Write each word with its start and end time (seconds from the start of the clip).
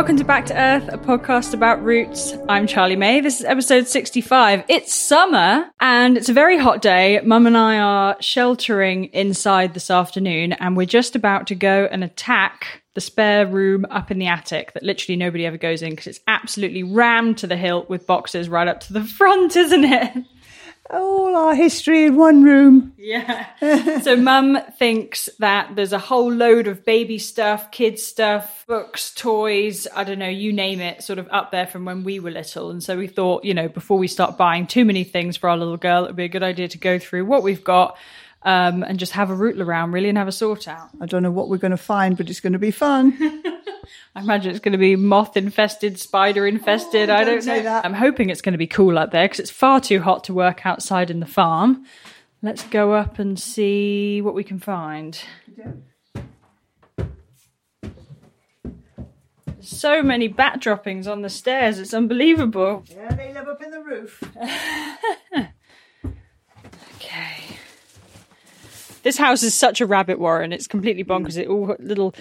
Welcome 0.00 0.16
to 0.16 0.24
Back 0.24 0.46
to 0.46 0.58
Earth, 0.58 0.88
a 0.88 0.96
podcast 0.96 1.52
about 1.52 1.84
roots. 1.84 2.32
I'm 2.48 2.66
Charlie 2.66 2.96
May. 2.96 3.20
This 3.20 3.38
is 3.38 3.44
episode 3.44 3.86
65. 3.86 4.64
It's 4.66 4.94
summer 4.94 5.70
and 5.78 6.16
it's 6.16 6.30
a 6.30 6.32
very 6.32 6.56
hot 6.56 6.80
day. 6.80 7.20
Mum 7.22 7.46
and 7.46 7.54
I 7.54 7.78
are 7.78 8.16
sheltering 8.18 9.10
inside 9.12 9.74
this 9.74 9.90
afternoon 9.90 10.54
and 10.54 10.74
we're 10.74 10.86
just 10.86 11.16
about 11.16 11.48
to 11.48 11.54
go 11.54 11.86
and 11.92 12.02
attack 12.02 12.80
the 12.94 13.02
spare 13.02 13.46
room 13.46 13.84
up 13.90 14.10
in 14.10 14.18
the 14.18 14.26
attic 14.26 14.72
that 14.72 14.82
literally 14.82 15.16
nobody 15.16 15.44
ever 15.44 15.58
goes 15.58 15.82
in 15.82 15.90
because 15.90 16.06
it's 16.06 16.20
absolutely 16.26 16.82
rammed 16.82 17.36
to 17.36 17.46
the 17.46 17.58
hilt 17.58 17.90
with 17.90 18.06
boxes 18.06 18.48
right 18.48 18.68
up 18.68 18.80
to 18.80 18.94
the 18.94 19.04
front, 19.18 19.54
isn't 19.54 19.84
it? 19.84 20.24
All 20.92 21.36
our 21.36 21.54
history 21.54 22.06
in 22.06 22.16
one 22.16 22.42
room. 22.42 22.94
Yeah. 22.98 24.00
so 24.02 24.16
mum 24.16 24.58
thinks 24.78 25.28
that 25.38 25.76
there's 25.76 25.92
a 25.92 25.98
whole 25.98 26.32
load 26.32 26.66
of 26.66 26.84
baby 26.84 27.18
stuff, 27.18 27.70
kids 27.70 28.02
stuff, 28.02 28.64
books, 28.66 29.14
toys, 29.14 29.86
I 29.94 30.04
don't 30.04 30.18
know, 30.18 30.28
you 30.28 30.52
name 30.52 30.80
it, 30.80 31.02
sort 31.02 31.18
of 31.18 31.28
up 31.30 31.52
there 31.52 31.66
from 31.66 31.84
when 31.84 32.02
we 32.02 32.18
were 32.18 32.30
little. 32.30 32.70
And 32.70 32.82
so 32.82 32.96
we 32.96 33.06
thought, 33.06 33.44
you 33.44 33.54
know, 33.54 33.68
before 33.68 33.98
we 33.98 34.08
start 34.08 34.36
buying 34.36 34.66
too 34.66 34.84
many 34.84 35.04
things 35.04 35.36
for 35.36 35.48
our 35.48 35.56
little 35.56 35.76
girl, 35.76 36.04
it 36.04 36.08
would 36.08 36.16
be 36.16 36.24
a 36.24 36.28
good 36.28 36.42
idea 36.42 36.66
to 36.68 36.78
go 36.78 36.98
through 36.98 37.24
what 37.24 37.42
we've 37.42 37.62
got 37.62 37.96
um, 38.42 38.82
and 38.82 38.98
just 38.98 39.12
have 39.12 39.30
a 39.30 39.34
rootle 39.34 39.62
around 39.62 39.92
really 39.92 40.08
and 40.08 40.18
have 40.18 40.28
a 40.28 40.32
sort 40.32 40.66
out. 40.66 40.88
I 41.00 41.06
don't 41.06 41.22
know 41.22 41.30
what 41.30 41.48
we're 41.48 41.58
going 41.58 41.70
to 41.72 41.76
find, 41.76 42.16
but 42.16 42.30
it's 42.30 42.40
going 42.40 42.54
to 42.54 42.58
be 42.58 42.70
fun. 42.70 43.42
I 44.14 44.20
imagine 44.20 44.50
it's 44.50 44.60
going 44.60 44.72
to 44.72 44.78
be 44.78 44.96
moth 44.96 45.36
infested, 45.36 45.98
spider 45.98 46.46
infested. 46.46 47.10
Oh, 47.10 47.14
I 47.14 47.24
don't 47.24 47.44
don't 47.44 47.46
know. 47.46 47.62
that. 47.62 47.84
I'm 47.84 47.94
hoping 47.94 48.30
it's 48.30 48.42
going 48.42 48.52
to 48.54 48.58
be 48.58 48.66
cool 48.66 48.98
up 48.98 49.10
there 49.12 49.24
because 49.24 49.40
it's 49.40 49.50
far 49.50 49.80
too 49.80 50.00
hot 50.00 50.24
to 50.24 50.34
work 50.34 50.66
outside 50.66 51.10
in 51.10 51.20
the 51.20 51.26
farm. 51.26 51.84
Let's 52.42 52.64
go 52.64 52.94
up 52.94 53.18
and 53.18 53.38
see 53.38 54.20
what 54.22 54.34
we 54.34 54.42
can 54.44 54.58
find. 54.58 55.20
So 59.60 60.02
many 60.02 60.26
bat 60.26 60.60
droppings 60.60 61.06
on 61.06 61.22
the 61.22 61.28
stairs. 61.28 61.78
It's 61.78 61.92
unbelievable. 61.92 62.84
yeah, 62.88 63.14
they 63.14 63.32
live 63.32 63.46
up 63.46 63.62
in 63.62 63.70
the 63.70 63.80
roof. 63.82 64.22
Okay. 66.96 67.56
This 69.02 69.16
house 69.16 69.42
is 69.42 69.54
such 69.54 69.80
a 69.80 69.86
rabbit 69.86 70.18
warren. 70.20 70.52
It's 70.52 70.66
completely 70.66 71.02
bonkers. 71.02 71.36
It 71.38 71.48
all 71.48 71.74
little 71.80 72.14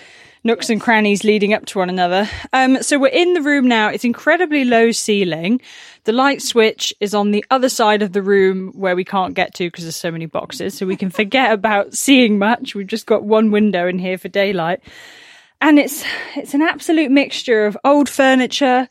nooks 0.44 0.70
and 0.70 0.80
crannies 0.80 1.24
leading 1.24 1.54
up 1.54 1.66
to 1.68 1.80
one 1.80 1.90
another. 1.90 2.30
Um, 2.54 2.82
so 2.82 2.98
we're 2.98 3.08
in 3.08 3.34
the 3.34 3.42
room 3.42 3.68
now. 3.68 3.90
It's 3.90 4.06
incredibly 4.06 4.66
low 4.66 4.92
ceiling. 4.92 5.62
The 6.06 6.14
light 6.14 6.42
switch 6.42 6.94
is 7.00 7.14
on 7.14 7.32
the 7.32 7.46
other 7.52 7.70
side 7.70 8.02
of 8.02 8.14
the 8.14 8.22
room 8.22 8.72
where 8.74 8.96
we 8.96 9.04
can't 9.04 9.34
get 9.34 9.54
to 9.56 9.68
because 9.68 9.84
there's 9.84 9.96
so 9.96 10.12
many 10.12 10.26
boxes. 10.26 10.78
So 10.78 10.86
we 10.86 10.96
can 10.96 11.10
forget 11.10 11.52
about 11.60 11.94
seeing 11.94 12.40
much. 12.40 12.76
We've 12.76 12.88
just 12.88 13.06
got 13.06 13.24
one 13.24 13.52
window 13.52 13.88
in 13.88 14.00
here 14.00 14.18
for 14.18 14.30
daylight. 14.30 14.82
And 15.62 15.78
it's 15.78 16.06
it's 16.38 16.54
an 16.54 16.62
absolute 16.62 17.12
mixture 17.12 17.66
of 17.66 17.78
old 17.84 18.08
furniture. 18.08 18.88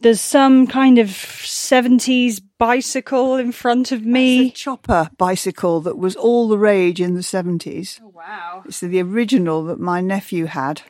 There's 0.00 0.20
some 0.20 0.68
kind 0.68 0.98
of 0.98 1.08
70s 1.08 2.40
bicycle 2.58 3.36
in 3.36 3.50
front 3.50 3.90
of 3.90 4.00
It's 4.00 4.06
a 4.06 4.10
me. 4.10 4.50
chopper 4.52 5.10
bicycle 5.18 5.80
that 5.80 5.98
was 5.98 6.14
all 6.14 6.48
the 6.48 6.58
rage 6.58 7.00
in 7.00 7.14
the 7.14 7.20
70s. 7.20 8.00
Oh, 8.02 8.12
wow. 8.14 8.62
It's 8.64 8.80
the 8.80 9.02
original 9.02 9.64
that 9.64 9.80
my 9.80 10.00
nephew 10.00 10.46
had. 10.46 10.82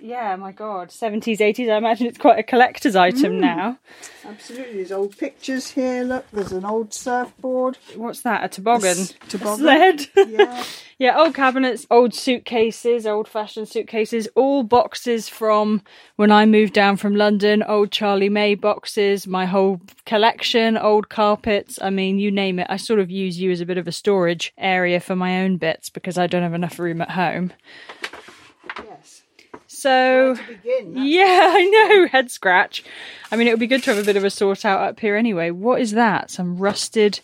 Yeah, 0.00 0.36
my 0.36 0.52
God. 0.52 0.88
70s, 0.88 1.38
80s. 1.38 1.70
I 1.70 1.76
imagine 1.76 2.06
it's 2.06 2.18
quite 2.18 2.38
a 2.38 2.42
collector's 2.42 2.96
item 2.96 3.34
mm. 3.34 3.40
now. 3.40 3.78
Absolutely. 4.24 4.76
There's 4.76 4.92
old 4.92 5.16
pictures 5.18 5.70
here. 5.70 6.04
Look, 6.04 6.30
there's 6.30 6.52
an 6.52 6.64
old 6.64 6.94
surfboard. 6.94 7.78
What's 7.96 8.22
that? 8.22 8.44
A 8.44 8.48
toboggan? 8.48 8.90
S- 8.90 9.14
toboggan. 9.28 9.58
Sled? 9.58 10.06
Yeah. 10.28 10.64
yeah, 10.98 11.16
old 11.16 11.32
cabinets, 11.32 11.86
old 11.92 12.12
suitcases, 12.12 13.06
old 13.06 13.28
fashioned 13.28 13.68
suitcases, 13.68 14.28
all 14.34 14.64
boxes 14.64 15.28
from 15.28 15.82
when 16.16 16.32
I 16.32 16.44
moved 16.44 16.72
down 16.72 16.96
from 16.96 17.14
London, 17.14 17.62
old 17.62 17.92
Charlie 17.92 18.28
May 18.28 18.56
boxes, 18.56 19.24
my 19.24 19.46
whole 19.46 19.80
collection, 20.06 20.76
old 20.76 21.08
carpets. 21.08 21.78
I 21.80 21.90
mean, 21.90 22.18
you 22.18 22.32
name 22.32 22.58
it. 22.58 22.66
I 22.68 22.78
sort 22.78 22.98
of 22.98 23.12
use 23.12 23.40
you 23.40 23.52
as 23.52 23.60
a 23.60 23.66
bit 23.66 23.78
of 23.78 23.86
a 23.86 23.92
storage 23.92 24.52
area 24.58 24.98
for 24.98 25.14
my 25.14 25.42
own 25.42 25.56
bits 25.56 25.88
because 25.88 26.18
I 26.18 26.26
don't 26.26 26.42
have 26.42 26.54
enough 26.54 26.80
room 26.80 27.00
at 27.00 27.10
home. 27.10 27.52
yes. 28.84 29.22
So. 29.68 30.34
Begin, 30.48 30.94
Yeah, 30.96 31.52
I 31.54 31.64
know. 31.64 32.08
Head 32.12 32.32
scratch. 32.32 32.82
I 33.30 33.36
mean, 33.36 33.46
it 33.46 33.50
would 33.50 33.60
be 33.60 33.68
good 33.68 33.84
to 33.84 33.94
have 33.94 34.02
a 34.02 34.06
bit 34.06 34.16
of 34.16 34.24
a 34.24 34.30
sort 34.30 34.64
out 34.64 34.80
up 34.80 34.98
here 34.98 35.14
anyway. 35.14 35.52
What 35.52 35.80
is 35.80 35.92
that? 35.92 36.32
Some 36.32 36.58
rusted 36.58 37.20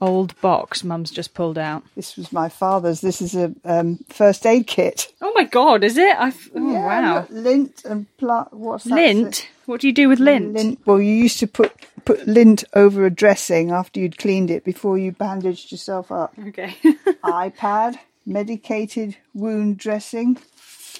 old 0.00 0.38
box 0.40 0.84
Mum's 0.84 1.10
just 1.10 1.32
pulled 1.34 1.56
out. 1.58 1.82
This 1.94 2.16
was 2.16 2.32
my 2.32 2.48
father's. 2.48 3.00
This 3.00 3.22
is 3.22 3.34
a 3.34 3.54
um, 3.64 3.98
first 4.08 4.44
aid 4.46 4.66
kit. 4.66 5.12
Oh 5.22 5.32
my 5.34 5.44
god, 5.44 5.84
is 5.84 5.96
it? 5.96 6.16
I 6.18 6.32
oh 6.54 6.72
Yeah, 6.72 6.84
wow. 7.20 7.26
lint 7.30 7.84
and 7.84 8.06
pla- 8.18 8.48
what's 8.50 8.84
that? 8.84 8.94
Lint? 8.94 9.48
What 9.66 9.80
do 9.80 9.86
you 9.86 9.92
do 9.92 10.08
with 10.08 10.20
lint? 10.20 10.52
Lint. 10.52 10.80
Well, 10.86 11.00
you 11.00 11.12
used 11.14 11.38
to 11.40 11.46
put 11.46 11.72
put 12.04 12.26
lint 12.26 12.62
over 12.74 13.04
a 13.04 13.10
dressing 13.10 13.70
after 13.72 13.98
you'd 13.98 14.18
cleaned 14.18 14.50
it 14.50 14.64
before 14.64 14.96
you 14.98 15.12
bandaged 15.12 15.72
yourself 15.72 16.12
up. 16.12 16.34
Okay. 16.48 16.76
iPad, 17.24 17.96
medicated 18.24 19.16
wound 19.34 19.78
dressing, 19.78 20.38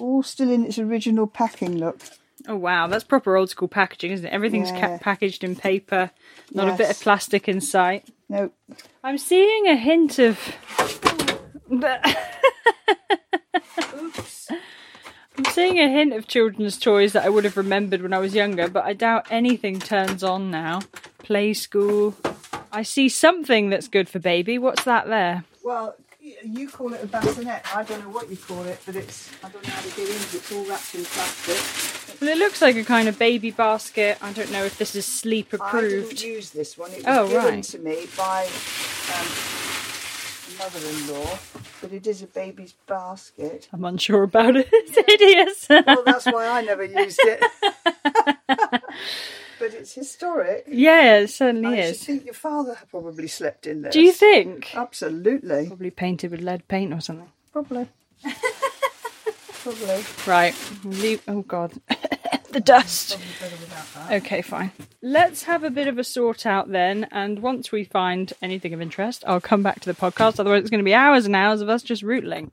all 0.01 0.23
still 0.23 0.51
in 0.51 0.65
its 0.65 0.79
original 0.79 1.27
packing 1.27 1.79
look. 1.79 2.01
oh 2.49 2.57
wow, 2.57 2.87
that's 2.87 3.05
proper 3.05 3.37
old 3.37 3.51
school 3.51 3.69
packaging, 3.69 4.11
isn't 4.13 4.27
it? 4.27 4.33
Everything's 4.33 4.71
Yeah. 4.71 4.81
ca- 4.81 4.99
packaged 4.99 5.45
in 5.45 5.55
paper, 5.55 6.11
not 6.53 6.69
a 6.69 6.77
bit 6.77 6.91
of 6.91 7.01
plastic 7.01 7.49
in 7.49 7.61
sight. 7.61 8.09
No, 8.29 8.51
I'm 9.05 9.19
seeing 9.19 9.69
a 9.69 9.77
hint 9.77 10.19
of. 10.19 10.39
Oops. 14.01 14.49
I'm 15.39 15.45
seeing 15.53 15.79
a 15.79 15.89
hint 15.89 16.13
of 16.15 16.27
children's 16.27 16.79
toys 16.79 17.13
that 17.13 17.25
I 17.25 17.29
would 17.29 17.45
have 17.45 17.57
remembered 17.59 18.01
when 18.01 18.15
I 18.15 18.19
was 18.19 18.35
younger, 18.35 18.69
but 18.69 18.85
I 18.85 18.95
doubt 18.95 19.27
anything 19.31 19.79
turns 19.79 20.25
on 20.25 20.51
now. 20.51 20.81
Play 21.19 21.53
school. 21.53 22.15
I 22.73 22.83
see 22.83 23.09
something 23.09 23.69
that's 23.69 23.87
good 23.89 24.09
for 24.09 24.19
baby. 24.19 24.59
What's 24.59 24.85
that 24.85 25.07
there? 25.09 25.45
well, 25.63 25.97
you 26.45 26.69
call 26.69 26.93
it 26.93 27.03
a 27.03 27.07
bassinet. 27.07 27.63
I 27.75 27.83
don't 27.85 28.01
know 28.01 28.11
what 28.11 28.29
you 28.31 28.37
call 28.37 28.63
it, 28.65 28.81
but 28.87 28.97
it's 28.97 29.31
I 29.45 29.49
don't 29.49 29.67
know 29.67 29.73
how 29.73 29.83
to 29.83 29.89
get 29.89 30.09
into 30.09 30.15
it. 30.15 30.35
It's 30.35 30.53
all 30.53 30.65
wrapped 30.65 30.95
in 30.95 31.05
plastic. 31.05 31.96
Well, 32.21 32.31
it 32.31 32.39
looks 32.39 32.63
like 32.63 32.77
a 32.77 32.85
kind 32.85 33.09
of 33.09 33.19
baby 33.19 33.51
basket. 33.51 34.19
I 34.23 34.33
don't 34.33 34.51
know 34.53 34.65
if 34.65 34.79
this 34.79 34.95
is 34.95 35.05
sleep 35.07 35.53
approved. 35.53 35.85
I 35.85 36.09
didn't 36.09 36.23
use 36.25 36.51
this 36.51 36.79
one. 36.79 36.91
It 36.93 36.99
was 36.99 37.05
Oh, 37.07 37.29
given 37.29 37.45
right. 37.57 37.65
to 37.65 37.79
me 37.79 38.07
by 38.17 38.45
um, 38.47 39.27
mother-in-law, 40.59 41.39
but 41.83 41.93
it 41.93 42.07
is 42.07 42.23
a 42.23 42.27
baby's 42.27 42.73
basket. 42.87 43.69
I'm 43.73 43.85
unsure 43.85 44.23
about 44.23 44.57
it. 44.57 44.69
It's 44.73 44.97
hideous. 45.07 45.67
Well, 45.87 46.03
that's 46.05 46.27
why 46.27 46.47
I 46.49 46.63
never 46.63 46.85
used 46.85 47.21
it. 47.23 47.45
but 49.59 49.73
it's 49.75 49.93
historic. 49.95 50.65
Yeah, 50.69 51.19
it 51.19 51.29
certainly 51.31 51.81
I 51.81 51.85
is. 51.85 52.03
think 52.05 52.25
your 52.25 52.35
father 52.35 52.77
probably 52.91 53.27
slept 53.29 53.67
in 53.67 53.83
there. 53.83 53.93
Do 53.93 54.01
you 54.01 54.13
think? 54.13 54.75
Absolutely. 54.75 55.67
Probably 55.67 55.91
painted 55.91 56.31
with 56.31 56.41
lead 56.41 56.67
paint 56.69 56.93
or 56.93 57.01
something. 57.01 57.31
Probably. 57.53 57.89
Probably. 59.67 60.05
Right. 60.27 60.55
Leave. 60.85 61.23
Oh 61.27 61.43
God. 61.43 61.73
the 62.51 62.61
dust. 62.61 63.19
Better 63.41 63.57
without 63.57 63.95
that. 63.95 64.13
Okay, 64.23 64.43
fine. 64.43 64.71
Let's 65.03 65.43
have 65.45 65.65
a 65.65 65.71
bit 65.71 65.89
of 65.89 65.99
a 65.99 66.05
sort 66.05 66.47
out 66.47 66.71
then, 66.71 67.09
and 67.11 67.41
once 67.41 67.73
we 67.73 67.83
find 67.85 68.33
anything 68.41 68.73
of 68.75 68.81
interest, 68.81 69.25
I'll 69.27 69.41
come 69.41 69.63
back 69.63 69.81
to 69.81 69.93
the 69.93 69.99
podcast. 69.99 70.39
Otherwise, 70.39 70.61
it's 70.61 70.71
going 70.71 70.79
to 70.79 70.85
be 70.85 70.95
hours 70.95 71.27
and 71.27 71.35
hours 71.35 71.61
of 71.61 71.69
us 71.69 71.83
just 71.83 72.03
rootling. 72.03 72.51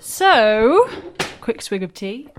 So, 0.00 0.88
quick 1.40 1.62
swig 1.62 1.84
of 1.84 1.94
tea. 1.94 2.28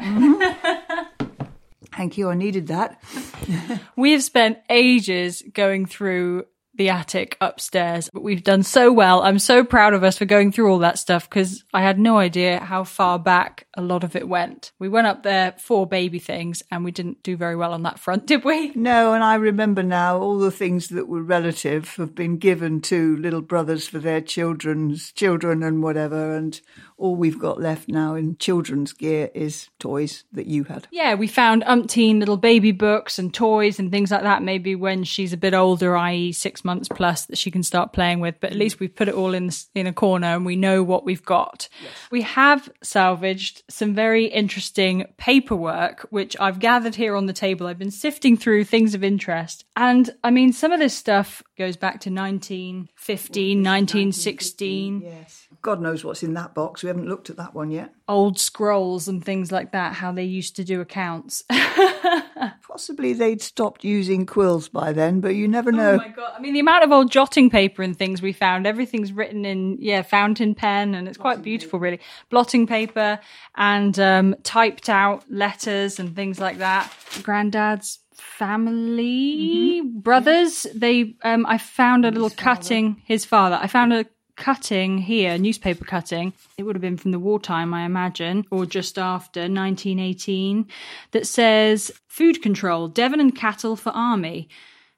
Thank 1.95 2.17
you. 2.17 2.29
I 2.29 2.35
needed 2.35 2.67
that. 2.67 3.01
We 3.95 4.13
have 4.13 4.23
spent 4.23 4.59
ages 4.69 5.43
going 5.53 5.85
through 5.85 6.45
the 6.79 6.89
attic 6.89 7.35
upstairs, 7.41 8.09
but 8.13 8.23
we've 8.23 8.43
done 8.43 8.63
so 8.63 8.91
well. 8.91 9.21
I'm 9.21 9.37
so 9.37 9.65
proud 9.65 9.93
of 9.93 10.01
us 10.01 10.17
for 10.17 10.23
going 10.23 10.53
through 10.53 10.71
all 10.71 10.79
that 10.79 10.97
stuff 10.97 11.29
because 11.29 11.65
I 11.73 11.81
had 11.81 11.99
no 11.99 12.17
idea 12.17 12.61
how 12.61 12.85
far 12.85 13.19
back 13.19 13.67
a 13.75 13.81
lot 13.81 14.05
of 14.05 14.15
it 14.15 14.29
went. 14.29 14.71
We 14.79 14.87
went 14.87 15.05
up 15.05 15.23
there 15.23 15.55
for 15.57 15.85
baby 15.85 16.19
things 16.19 16.63
and 16.71 16.85
we 16.85 16.91
didn't 16.91 17.21
do 17.21 17.35
very 17.35 17.57
well 17.57 17.73
on 17.73 17.83
that 17.83 17.99
front, 17.99 18.25
did 18.27 18.45
we? 18.45 18.71
No, 18.75 19.13
and 19.13 19.25
I 19.25 19.35
remember 19.35 19.83
now 19.83 20.19
all 20.19 20.39
the 20.39 20.51
things 20.51 20.87
that 20.87 21.09
were 21.09 21.21
relative 21.21 21.97
have 21.97 22.15
been 22.15 22.37
given 22.37 22.79
to 22.83 23.17
little 23.17 23.41
brothers 23.41 23.85
for 23.89 23.99
their 23.99 24.21
children's 24.21 25.11
children 25.11 25.61
and 25.63 25.83
whatever, 25.83 26.33
and 26.33 26.61
all 26.99 27.15
we've 27.15 27.39
got 27.39 27.59
left 27.59 27.87
now 27.89 28.15
in 28.15 28.37
children's 28.37 28.93
gear 28.93 29.29
is 29.33 29.69
toys 29.79 30.23
that 30.31 30.47
you 30.47 30.65
had. 30.65 30.87
Yeah, 30.91 31.15
we 31.15 31.27
found 31.27 31.63
umpteen 31.63 32.19
little 32.19 32.37
baby 32.37 32.71
books 32.71 33.17
and 33.17 33.33
toys 33.33 33.79
and 33.79 33.89
things 33.89 34.11
like 34.11 34.23
that. 34.23 34.43
Maybe 34.43 34.75
when 34.75 35.03
she's 35.03 35.33
a 35.33 35.37
bit 35.37 35.53
older, 35.53 35.95
i.e., 35.97 36.31
six 36.31 36.63
months 36.63 36.87
plus, 36.89 37.25
that 37.25 37.37
she 37.37 37.51
can 37.51 37.63
start 37.63 37.93
playing 37.93 38.19
with. 38.19 38.35
But 38.39 38.51
at 38.51 38.57
mm. 38.57 38.59
least 38.59 38.79
we've 38.79 38.95
put 38.95 39.07
it 39.07 39.15
all 39.15 39.33
in 39.33 39.49
in 39.73 39.87
a 39.87 39.93
corner 39.93 40.27
and 40.27 40.45
we 40.45 40.55
know 40.55 40.83
what 40.83 41.05
we've 41.05 41.25
got. 41.25 41.69
We 42.11 42.21
have 42.23 42.69
salvaged 42.83 43.63
some 43.69 43.95
very 43.95 44.25
interesting 44.25 45.05
paperwork, 45.17 46.07
which 46.09 46.35
I've 46.39 46.59
gathered 46.59 46.95
here 46.95 47.15
on 47.15 47.25
the 47.25 47.33
table. 47.33 47.67
I've 47.67 47.79
been 47.79 47.91
sifting 47.91 48.37
through 48.37 48.65
things 48.65 48.93
of 48.93 49.03
interest, 49.03 49.65
and 49.75 50.09
I 50.23 50.31
mean, 50.31 50.53
some 50.53 50.71
of 50.71 50.79
this 50.79 50.95
stuff 50.95 51.41
goes 51.57 51.77
back 51.77 52.01
to 52.01 52.09
1915, 52.09 53.63
1916 53.63 55.01
Yes. 55.01 55.47
God 55.61 55.81
knows 55.81 56.05
what's 56.05 56.23
in 56.23 56.33
that 56.35 56.53
box. 56.55 56.83
We 56.83 56.87
haven't 56.87 57.07
looked 57.07 57.29
at 57.29 57.37
that 57.37 57.53
one 57.53 57.71
yet. 57.71 57.93
old 58.07 58.39
scrolls 58.39 59.07
and 59.07 59.23
things 59.23 59.51
like 59.51 59.71
that. 59.73 59.93
How 59.93 60.11
they 60.11 60.23
used 60.23 60.55
to 60.55 60.63
do 60.63 60.79
accounts. 60.81 61.43
Possibly 62.61 63.13
they'd 63.13 63.41
stopped 63.41 63.83
using 63.83 64.25
quills 64.25 64.69
by 64.69 64.93
then, 64.93 65.19
but 65.19 65.35
you 65.35 65.47
never 65.47 65.71
know. 65.71 65.93
Oh 65.93 65.97
my 65.97 66.07
god! 66.07 66.33
I 66.37 66.39
mean, 66.39 66.53
the 66.53 66.59
amount 66.61 66.83
of 66.83 66.91
old 66.91 67.11
jotting 67.11 67.49
paper 67.49 67.81
and 67.83 67.97
things 67.97 68.21
we 68.21 68.31
found. 68.31 68.65
Everything's 68.65 69.11
written 69.11 69.43
in 69.43 69.77
yeah 69.79 70.01
fountain 70.01 70.55
pen, 70.55 70.95
and 70.95 71.07
it's 71.07 71.17
quite 71.17 71.41
beautiful, 71.41 71.79
really. 71.79 71.99
Blotting 72.29 72.65
paper 72.67 73.19
and 73.55 73.99
um, 73.99 74.35
typed 74.43 74.87
out 74.87 75.29
letters 75.29 75.99
and 75.99 76.15
things 76.15 76.39
like 76.39 76.59
that. 76.59 76.93
Granddad's 77.23 77.99
family 78.13 79.81
brothers. 79.81 80.65
They 80.73 81.15
um, 81.23 81.45
I 81.45 81.57
found 81.57 82.05
a 82.05 82.11
little 82.11 82.29
cutting. 82.29 83.01
His 83.05 83.25
father. 83.25 83.59
I 83.61 83.67
found 83.67 83.91
a 83.93 84.05
cutting 84.39 84.97
here, 84.97 85.37
newspaper 85.37 85.85
cutting. 85.85 86.33
It 86.57 86.63
would 86.63 86.75
have 86.75 86.81
been 86.81 86.97
from 86.97 87.11
the 87.11 87.19
wartime, 87.19 87.73
I 87.73 87.85
imagine, 87.85 88.45
or 88.49 88.65
just 88.65 88.97
after 88.97 89.41
1918, 89.41 90.65
that 91.11 91.27
says 91.27 91.91
food 92.07 92.41
control, 92.41 92.87
Devon 92.87 93.19
and 93.19 93.35
cattle 93.35 93.75
for 93.75 93.91
army. 93.91 94.49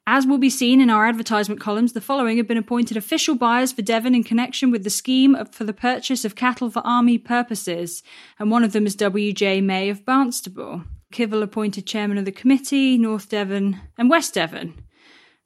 As 0.06 0.26
will 0.26 0.38
be 0.38 0.50
seen 0.50 0.80
in 0.80 0.90
our 0.90 1.06
advertisement 1.06 1.60
columns, 1.60 1.92
the 1.92 2.00
following 2.00 2.36
have 2.38 2.48
been 2.48 2.56
appointed 2.56 2.96
official 2.96 3.34
buyers 3.34 3.70
for 3.72 3.82
Devon 3.82 4.14
in 4.14 4.24
connection 4.24 4.70
with 4.70 4.82
the 4.82 4.90
scheme 4.90 5.36
for 5.52 5.64
the 5.64 5.72
purchase 5.72 6.24
of 6.24 6.34
cattle 6.34 6.70
for 6.70 6.84
army 6.84 7.18
purposes, 7.18 8.02
and 8.38 8.50
one 8.50 8.64
of 8.64 8.72
them 8.72 8.86
is 8.86 8.96
W.J. 8.96 9.60
May 9.60 9.90
of 9.90 10.04
Barnstaple. 10.04 10.84
Kivel 11.12 11.42
appointed 11.42 11.86
chairman 11.86 12.18
of 12.18 12.24
the 12.24 12.32
committee, 12.32 12.96
North 12.96 13.28
Devon 13.28 13.80
and 13.98 14.08
West 14.08 14.34
Devon. 14.34 14.74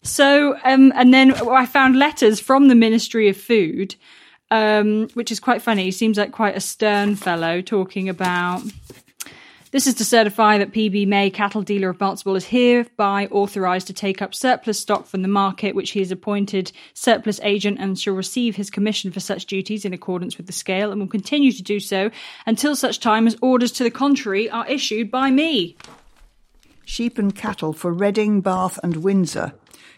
So, 0.03 0.57
um, 0.65 0.93
and 0.95 1.13
then 1.13 1.33
I 1.33 1.67
found 1.67 1.97
letters 1.99 2.39
from 2.39 2.69
the 2.69 2.75
Ministry 2.75 3.29
of 3.29 3.37
Food, 3.37 3.97
um, 4.51 5.09
which 5.15 5.33
is 5.33 5.41
quite 5.41 5.63
funny. 5.63 5.85
He 5.85 5.91
seems 5.91 6.17
like 6.17 6.33
quite 6.33 6.57
a 6.57 6.61
stern 6.61 7.17
fellow 7.17 7.61
talking 7.61 8.09
about. 8.09 8.63
This 9.73 9.89
is 9.89 9.95
to 9.95 10.07
certify 10.07 10.57
that 10.59 10.73
PB 10.73 11.07
May, 11.07 11.29
cattle 11.29 11.61
dealer 11.61 11.91
of 11.91 11.99
Barnstaple, 11.99 12.37
is 12.37 12.47
hereby 12.47 13.27
authorised 13.27 13.89
to 13.89 13.93
take 13.93 14.23
up 14.23 14.35
surplus 14.35 14.81
stock 14.81 15.07
from 15.07 15.23
the 15.23 15.29
market, 15.29 15.75
which 15.75 15.91
he 15.91 16.01
is 16.01 16.13
appointed 16.13 16.73
surplus 16.95 17.41
agent 17.43 17.79
and 17.79 17.99
shall 17.99 18.15
receive 18.15 18.57
his 18.57 18.71
commission 18.71 19.11
for 19.11 19.21
such 19.21 19.45
duties 19.45 19.85
in 19.85 19.93
accordance 19.93 20.39
with 20.39 20.47
the 20.47 20.53
scale 20.53 20.93
and 20.93 21.01
will 21.01 21.09
continue 21.09 21.53
to 21.53 21.63
do 21.63 21.79
so 21.79 22.11
until 22.47 22.77
such 22.77 23.01
time 23.01 23.27
as 23.27 23.37
orders 23.43 23.73
to 23.73 23.83
the 23.83 23.91
contrary 23.91 24.49
are 24.49 24.67
issued 24.67 25.11
by 25.11 25.31
me. 25.31 25.77
Sheep 26.87 27.19
and 27.19 27.35
cattle 27.35 27.73
for 27.73 27.93
Reading, 27.93 28.41
Bath, 28.41 28.79
and 28.83 28.99
Windsor. 28.99 29.53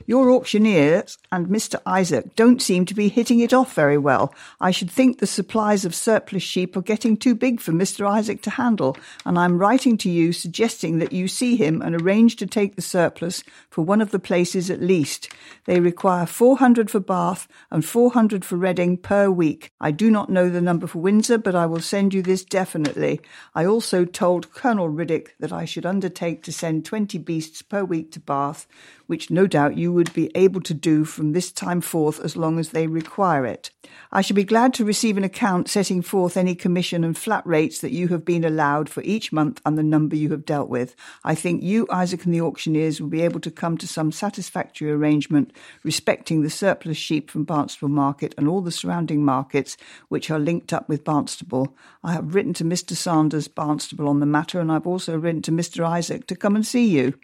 Your 0.06 0.30
auctioneers 0.30 1.18
and 1.30 1.48
Mr. 1.48 1.80
Isaac 1.84 2.34
don't 2.36 2.62
seem 2.62 2.84
to 2.86 2.94
be 2.94 3.08
hitting 3.08 3.40
it 3.40 3.52
off 3.52 3.74
very 3.74 3.98
well. 3.98 4.32
I 4.60 4.70
should 4.70 4.90
think 4.90 5.18
the 5.18 5.26
supplies 5.26 5.84
of 5.84 5.94
surplus 5.94 6.42
sheep 6.42 6.76
are 6.76 6.82
getting 6.82 7.16
too 7.16 7.34
big 7.34 7.60
for 7.60 7.72
Mr. 7.72 8.08
Isaac 8.08 8.42
to 8.42 8.50
handle, 8.50 8.96
and 9.26 9.38
I'm 9.38 9.58
writing 9.58 9.98
to 9.98 10.10
you 10.10 10.32
suggesting 10.32 10.98
that 10.98 11.12
you 11.12 11.28
see 11.28 11.56
him 11.56 11.82
and 11.82 12.00
arrange 12.00 12.36
to 12.36 12.46
take 12.46 12.76
the 12.76 12.82
surplus 12.82 13.42
for 13.70 13.82
one 13.82 14.00
of 14.00 14.10
the 14.10 14.18
places 14.18 14.70
at 14.70 14.80
least. 14.80 15.32
They 15.66 15.80
require 15.80 16.26
400 16.26 16.90
for 16.90 17.00
Bath 17.00 17.48
and 17.70 17.84
400 17.84 18.44
for 18.44 18.56
Reading 18.56 18.96
per 18.96 19.30
week. 19.30 19.72
I 19.80 19.90
do 19.90 20.10
not 20.10 20.30
know 20.30 20.48
the 20.48 20.60
number 20.60 20.86
for 20.86 20.98
Windsor, 20.98 21.38
but 21.38 21.54
I 21.54 21.66
will 21.66 21.80
send 21.80 22.14
you 22.14 22.22
this 22.22 22.44
definitely. 22.44 23.20
I 23.54 23.66
also 23.66 24.04
told 24.04 24.52
Colonel 24.52 24.88
Riddick 24.88 25.28
that 25.40 25.52
I 25.52 25.64
should 25.64 25.86
undertake 25.86 26.42
to 26.44 26.52
send 26.52 26.84
20 26.84 27.18
beasts 27.18 27.62
per 27.62 27.84
week 27.84 28.12
to 28.12 28.20
Bath, 28.20 28.66
which 29.08 29.30
no 29.30 29.46
doubt 29.46 29.76
you 29.76 29.92
would 29.92 30.12
be 30.12 30.30
able 30.34 30.60
to 30.60 30.74
do 30.74 31.04
from 31.04 31.32
this 31.32 31.50
time 31.50 31.80
forth 31.80 32.20
as 32.20 32.36
long 32.36 32.58
as 32.58 32.68
they 32.68 32.86
require 32.86 33.44
it. 33.44 33.70
I 34.12 34.20
shall 34.20 34.36
be 34.36 34.44
glad 34.44 34.74
to 34.74 34.84
receive 34.84 35.16
an 35.16 35.24
account 35.24 35.68
setting 35.68 36.02
forth 36.02 36.36
any 36.36 36.54
commission 36.54 37.04
and 37.04 37.16
flat 37.16 37.44
rates 37.46 37.80
that 37.80 37.90
you 37.90 38.08
have 38.08 38.24
been 38.24 38.44
allowed 38.44 38.88
for 38.88 39.02
each 39.02 39.32
month 39.32 39.62
and 39.64 39.76
the 39.76 39.82
number 39.82 40.14
you 40.14 40.30
have 40.30 40.44
dealt 40.44 40.68
with. 40.68 40.94
I 41.24 41.34
think 41.34 41.62
you, 41.62 41.86
Isaac, 41.90 42.24
and 42.24 42.34
the 42.34 42.42
auctioneers 42.42 43.00
will 43.00 43.08
be 43.08 43.22
able 43.22 43.40
to 43.40 43.50
come 43.50 43.78
to 43.78 43.88
some 43.88 44.12
satisfactory 44.12 44.90
arrangement 44.90 45.52
respecting 45.82 46.42
the 46.42 46.50
surplus 46.50 46.98
sheep 46.98 47.30
from 47.30 47.46
Barnstaple 47.46 47.88
Market 47.88 48.34
and 48.36 48.46
all 48.46 48.60
the 48.60 48.70
surrounding 48.70 49.24
markets 49.24 49.78
which 50.08 50.30
are 50.30 50.38
linked 50.38 50.72
up 50.72 50.86
with 50.86 51.04
Barnstaple. 51.04 51.72
I 52.04 52.12
have 52.12 52.34
written 52.34 52.52
to 52.54 52.64
Mr. 52.64 52.94
Sanders, 52.94 53.48
Barnstaple, 53.48 54.08
on 54.08 54.20
the 54.20 54.26
matter, 54.26 54.60
and 54.60 54.70
I've 54.70 54.86
also 54.86 55.18
written 55.18 55.42
to 55.42 55.52
Mr. 55.52 55.84
Isaac 55.84 56.26
to 56.26 56.36
come 56.36 56.54
and 56.54 56.66
see 56.66 56.86
you. 56.86 57.14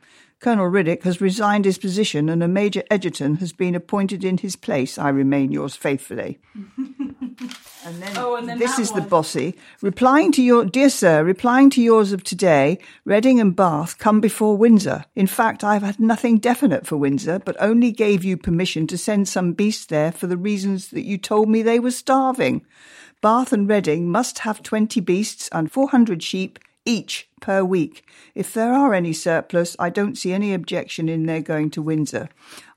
Colonel 0.45 0.71
Riddick 0.71 1.05
has 1.05 1.23
resigned 1.23 1.65
his 1.65 1.79
position 1.79 2.29
and 2.29 2.43
a 2.43 2.49
Major 2.49 2.83
Edgerton 2.91 3.37
has 3.37 3.55
been 3.55 3.75
appointed 3.75 4.23
in 4.23 4.37
his 4.37 4.57
place. 4.57 4.99
I 4.99 5.09
remain 5.09 5.51
yours 5.51 5.75
faithfully. 5.75 6.39
and 6.77 8.03
then, 8.03 8.13
Oh, 8.19 8.37
and 8.37 8.47
then 8.47 8.59
this 8.59 8.77
that 8.77 8.83
is 8.83 8.93
the 8.93 9.01
bossy. 9.01 9.57
Replying 9.81 10.33
to 10.33 10.43
your, 10.43 10.67
dear 10.67 10.91
sir, 10.91 11.25
replying 11.25 11.71
to 11.71 11.81
yours 11.81 12.13
of 12.13 12.25
today, 12.25 12.79
Reading 13.07 13.41
and 13.41 13.57
Bath 13.57 13.97
come 13.97 14.21
before 14.21 14.55
Windsor. 14.55 15.07
In 15.15 15.27
fact, 15.27 15.65
I 15.65 15.73
have 15.73 15.83
had 15.83 15.99
nothing 15.99 16.37
definite 16.37 16.87
for 16.87 16.99
Windsor, 16.99 17.39
but 17.39 17.57
only 17.59 17.91
gave 17.91 18.23
you 18.23 18.37
permission 18.37 18.87
to 18.89 18.99
send 18.99 19.27
some 19.27 19.55
beasts 19.55 19.87
there 19.87 20.13
for 20.13 20.27
the 20.27 20.37
reasons 20.37 20.89
that 20.89 21.07
you 21.07 21.17
told 21.17 21.49
me 21.49 21.63
they 21.63 21.81
were 21.81 21.91
starving. 21.91 22.67
Bath 23.23 23.51
and 23.55 23.67
Reading 23.67 24.11
must 24.11 24.41
have 24.41 24.63
20 24.63 25.01
beasts 25.01 25.49
and 25.53 25.73
400 25.73 26.23
sheep 26.23 26.59
each 26.85 27.29
per 27.41 27.63
week. 27.63 28.07
If 28.35 28.55
there 28.55 28.73
are 28.73 28.95
any 28.95 29.13
surplus, 29.13 29.77
I 29.79 29.91
don't 29.91 30.17
see 30.17 30.33
any 30.33 30.55
objection 30.55 31.09
in 31.09 31.27
their 31.27 31.41
going 31.41 31.71
to 31.71 31.83
Windsor. 31.83 32.29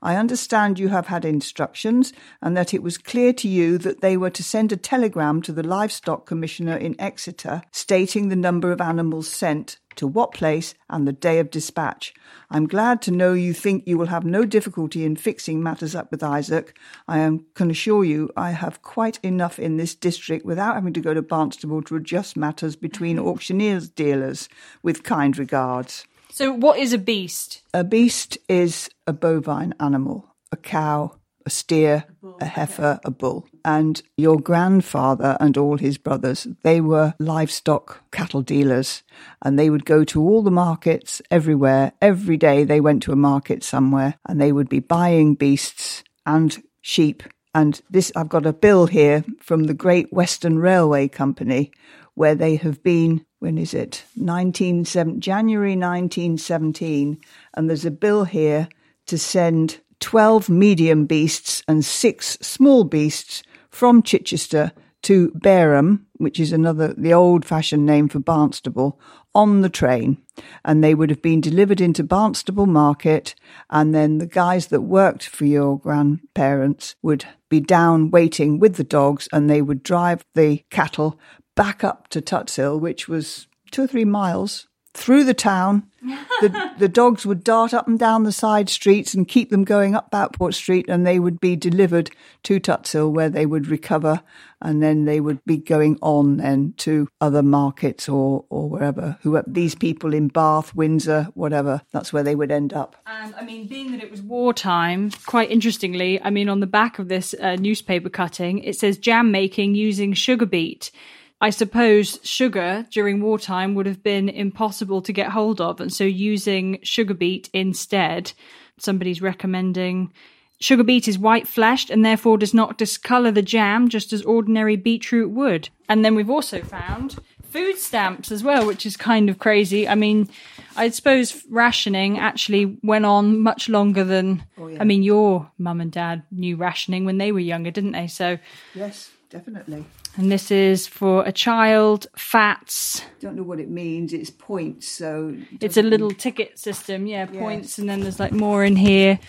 I 0.02 0.16
understand 0.16 0.78
you 0.78 0.88
have 0.88 1.06
had 1.06 1.24
instructions 1.24 2.12
and 2.42 2.56
that 2.56 2.74
it 2.74 2.82
was 2.82 2.98
clear 2.98 3.32
to 3.34 3.48
you 3.48 3.78
that 3.78 4.00
they 4.00 4.16
were 4.16 4.30
to 4.30 4.42
send 4.42 4.72
a 4.72 4.76
telegram 4.76 5.42
to 5.42 5.52
the 5.52 5.62
Livestock 5.62 6.26
Commissioner 6.26 6.76
in 6.76 7.00
Exeter 7.00 7.62
stating 7.72 8.28
the 8.28 8.36
number 8.36 8.72
of 8.72 8.80
animals 8.80 9.28
sent, 9.28 9.78
to 9.98 10.06
what 10.06 10.32
place, 10.32 10.74
and 10.88 11.06
the 11.06 11.12
day 11.12 11.38
of 11.38 11.50
dispatch. 11.50 12.14
I'm 12.50 12.66
glad 12.66 13.02
to 13.02 13.10
know 13.10 13.34
you 13.34 13.52
think 13.52 13.84
you 13.86 13.98
will 13.98 14.06
have 14.06 14.24
no 14.24 14.44
difficulty 14.44 15.04
in 15.04 15.16
fixing 15.16 15.62
matters 15.62 15.94
up 15.94 16.10
with 16.10 16.22
Isaac. 16.22 16.76
I 17.06 17.18
am, 17.18 17.44
can 17.54 17.70
assure 17.70 18.04
you 18.04 18.30
I 18.36 18.52
have 18.52 18.82
quite 18.82 19.18
enough 19.22 19.58
in 19.58 19.76
this 19.76 19.94
district 19.94 20.46
without 20.46 20.74
having 20.74 20.94
to 20.94 21.00
go 21.00 21.14
to 21.14 21.22
Barnstaple 21.22 21.84
to 21.86 21.96
adjust 21.96 22.36
matters 22.36 22.76
between 22.76 23.16
mm-hmm. 23.16 23.28
auctioneers' 23.28 23.88
dealers. 23.88 24.48
With 24.82 25.02
kind 25.02 25.36
regards. 25.36 26.06
So, 26.30 26.52
what 26.52 26.78
is 26.78 26.92
a 26.92 26.98
beast? 26.98 27.62
A 27.74 27.84
beast 27.84 28.38
is 28.48 28.88
a 29.06 29.12
bovine 29.12 29.74
animal, 29.80 30.34
a 30.52 30.56
cow, 30.56 31.17
a 31.48 31.50
steer, 31.50 32.04
a 32.40 32.44
heifer, 32.44 33.00
a 33.06 33.10
bull. 33.10 33.48
And 33.64 34.02
your 34.18 34.38
grandfather 34.38 35.38
and 35.40 35.56
all 35.56 35.78
his 35.78 35.96
brothers, 35.96 36.46
they 36.62 36.82
were 36.82 37.14
livestock 37.18 38.02
cattle 38.10 38.42
dealers 38.42 39.02
and 39.40 39.58
they 39.58 39.70
would 39.70 39.86
go 39.86 40.04
to 40.04 40.20
all 40.20 40.42
the 40.42 40.50
markets 40.50 41.22
everywhere. 41.30 41.92
Every 42.02 42.36
day 42.36 42.64
they 42.64 42.80
went 42.80 43.02
to 43.04 43.12
a 43.12 43.16
market 43.16 43.64
somewhere 43.64 44.16
and 44.28 44.38
they 44.38 44.52
would 44.52 44.68
be 44.68 44.80
buying 44.80 45.36
beasts 45.36 46.04
and 46.26 46.62
sheep. 46.82 47.22
And 47.54 47.80
this, 47.88 48.12
I've 48.14 48.28
got 48.28 48.44
a 48.44 48.52
bill 48.52 48.86
here 48.86 49.24
from 49.40 49.64
the 49.64 49.74
Great 49.74 50.12
Western 50.12 50.58
Railway 50.58 51.08
Company 51.08 51.72
where 52.12 52.34
they 52.34 52.56
have 52.56 52.82
been, 52.82 53.24
when 53.38 53.56
is 53.56 53.72
it? 53.72 54.04
19, 54.16 54.84
January 54.84 55.76
1917. 55.76 57.18
And 57.54 57.70
there's 57.70 57.86
a 57.86 57.90
bill 57.90 58.24
here 58.24 58.68
to 59.06 59.16
send 59.16 59.80
12 60.00 60.48
medium 60.48 61.06
beasts 61.06 61.62
and 61.68 61.84
six 61.84 62.38
small 62.40 62.84
beasts 62.84 63.42
from 63.70 64.02
Chichester 64.02 64.72
to 65.02 65.30
Barum, 65.30 66.04
which 66.14 66.40
is 66.40 66.52
another, 66.52 66.92
the 66.94 67.12
old 67.12 67.44
fashioned 67.44 67.86
name 67.86 68.08
for 68.08 68.20
Barnstaple, 68.20 68.96
on 69.34 69.60
the 69.60 69.68
train. 69.68 70.18
And 70.64 70.82
they 70.82 70.94
would 70.94 71.10
have 71.10 71.22
been 71.22 71.40
delivered 71.40 71.80
into 71.80 72.02
Barnstaple 72.02 72.66
Market. 72.66 73.34
And 73.70 73.94
then 73.94 74.18
the 74.18 74.26
guys 74.26 74.68
that 74.68 74.82
worked 74.82 75.26
for 75.28 75.44
your 75.44 75.78
grandparents 75.78 76.96
would 77.02 77.24
be 77.48 77.60
down 77.60 78.10
waiting 78.10 78.58
with 78.58 78.76
the 78.76 78.84
dogs 78.84 79.28
and 79.32 79.48
they 79.48 79.62
would 79.62 79.82
drive 79.82 80.24
the 80.34 80.64
cattle 80.70 81.18
back 81.54 81.82
up 81.84 82.08
to 82.08 82.20
Tutshill, 82.20 82.80
which 82.80 83.08
was 83.08 83.46
two 83.70 83.84
or 83.84 83.86
three 83.86 84.04
miles 84.04 84.68
through 84.94 85.24
the 85.24 85.34
town. 85.34 85.84
the, 86.40 86.72
the 86.78 86.88
dogs 86.88 87.26
would 87.26 87.42
dart 87.42 87.74
up 87.74 87.88
and 87.88 87.98
down 87.98 88.22
the 88.22 88.32
side 88.32 88.68
streets 88.68 89.14
and 89.14 89.26
keep 89.26 89.50
them 89.50 89.64
going 89.64 89.96
up 89.96 90.10
Boutport 90.10 90.54
Street, 90.54 90.86
and 90.88 91.06
they 91.06 91.18
would 91.18 91.40
be 91.40 91.56
delivered 91.56 92.10
to 92.44 92.60
Tutshill, 92.60 93.12
where 93.12 93.28
they 93.28 93.44
would 93.44 93.66
recover, 93.66 94.22
and 94.62 94.80
then 94.82 95.04
they 95.06 95.20
would 95.20 95.44
be 95.44 95.56
going 95.56 95.98
on 96.00 96.36
then 96.36 96.74
to 96.78 97.08
other 97.20 97.42
markets 97.42 98.08
or 98.08 98.44
or 98.48 98.68
wherever. 98.68 99.18
Who 99.22 99.42
these 99.46 99.74
people 99.74 100.14
in 100.14 100.28
Bath, 100.28 100.74
Windsor, 100.74 101.28
whatever. 101.34 101.82
That's 101.92 102.12
where 102.12 102.22
they 102.22 102.36
would 102.36 102.52
end 102.52 102.72
up. 102.72 102.96
And 103.06 103.34
I 103.34 103.44
mean, 103.44 103.66
being 103.66 103.90
that 103.92 104.02
it 104.02 104.10
was 104.10 104.22
wartime, 104.22 105.10
quite 105.26 105.50
interestingly, 105.50 106.22
I 106.22 106.30
mean, 106.30 106.48
on 106.48 106.60
the 106.60 106.66
back 106.66 106.98
of 106.98 107.08
this 107.08 107.34
uh, 107.34 107.56
newspaper 107.56 108.08
cutting, 108.08 108.60
it 108.60 108.76
says 108.76 108.98
jam 108.98 109.32
making 109.32 109.74
using 109.74 110.12
sugar 110.12 110.46
beet. 110.46 110.92
I 111.40 111.50
suppose 111.50 112.18
sugar 112.24 112.86
during 112.90 113.20
wartime 113.20 113.74
would 113.74 113.86
have 113.86 114.02
been 114.02 114.28
impossible 114.28 115.02
to 115.02 115.12
get 115.12 115.30
hold 115.30 115.60
of. 115.60 115.80
And 115.80 115.92
so 115.92 116.04
using 116.04 116.80
sugar 116.82 117.14
beet 117.14 117.48
instead, 117.52 118.32
somebody's 118.76 119.22
recommending 119.22 120.12
sugar 120.60 120.82
beet 120.82 121.06
is 121.06 121.18
white 121.18 121.46
fleshed 121.46 121.90
and 121.90 122.04
therefore 122.04 122.38
does 122.38 122.54
not 122.54 122.78
discolor 122.78 123.30
the 123.30 123.42
jam 123.42 123.88
just 123.88 124.12
as 124.12 124.22
ordinary 124.22 124.76
beetroot 124.76 125.30
would. 125.30 125.68
And 125.88 126.04
then 126.04 126.14
we've 126.14 126.30
also 126.30 126.60
found 126.62 127.18
food 127.50 127.78
stamps 127.78 128.30
as 128.30 128.42
well, 128.42 128.66
which 128.66 128.84
is 128.84 128.96
kind 128.96 129.30
of 129.30 129.38
crazy. 129.38 129.88
I 129.88 129.94
mean, 129.94 130.28
I 130.76 130.90
suppose 130.90 131.44
rationing 131.48 132.18
actually 132.18 132.78
went 132.82 133.06
on 133.06 133.40
much 133.40 133.68
longer 133.68 134.04
than, 134.04 134.44
oh, 134.58 134.68
yeah. 134.68 134.78
I 134.80 134.84
mean, 134.84 135.02
your 135.02 135.50
mum 135.56 135.80
and 135.80 135.90
dad 135.90 136.24
knew 136.30 136.56
rationing 136.56 137.04
when 137.04 137.18
they 137.18 137.32
were 137.32 137.38
younger, 137.38 137.70
didn't 137.70 137.92
they? 137.92 138.06
So, 138.06 138.38
yes, 138.74 139.10
definitely. 139.30 139.84
And 140.16 140.32
this 140.32 140.50
is 140.50 140.86
for 140.86 141.24
a 141.24 141.32
child, 141.32 142.06
fats. 142.16 143.02
Don't 143.20 143.36
know 143.36 143.42
what 143.42 143.60
it 143.60 143.70
means. 143.70 144.12
It's 144.12 144.30
points, 144.30 144.88
so 144.88 145.36
it's 145.60 145.76
a 145.76 145.82
little 145.82 146.10
ticket 146.10 146.58
system. 146.58 147.06
Yeah, 147.06 147.26
points, 147.26 147.78
and 147.78 147.88
then 147.88 148.00
there's 148.00 148.18
like 148.18 148.32
more 148.32 148.64
in 148.64 148.76
here. 148.76 149.20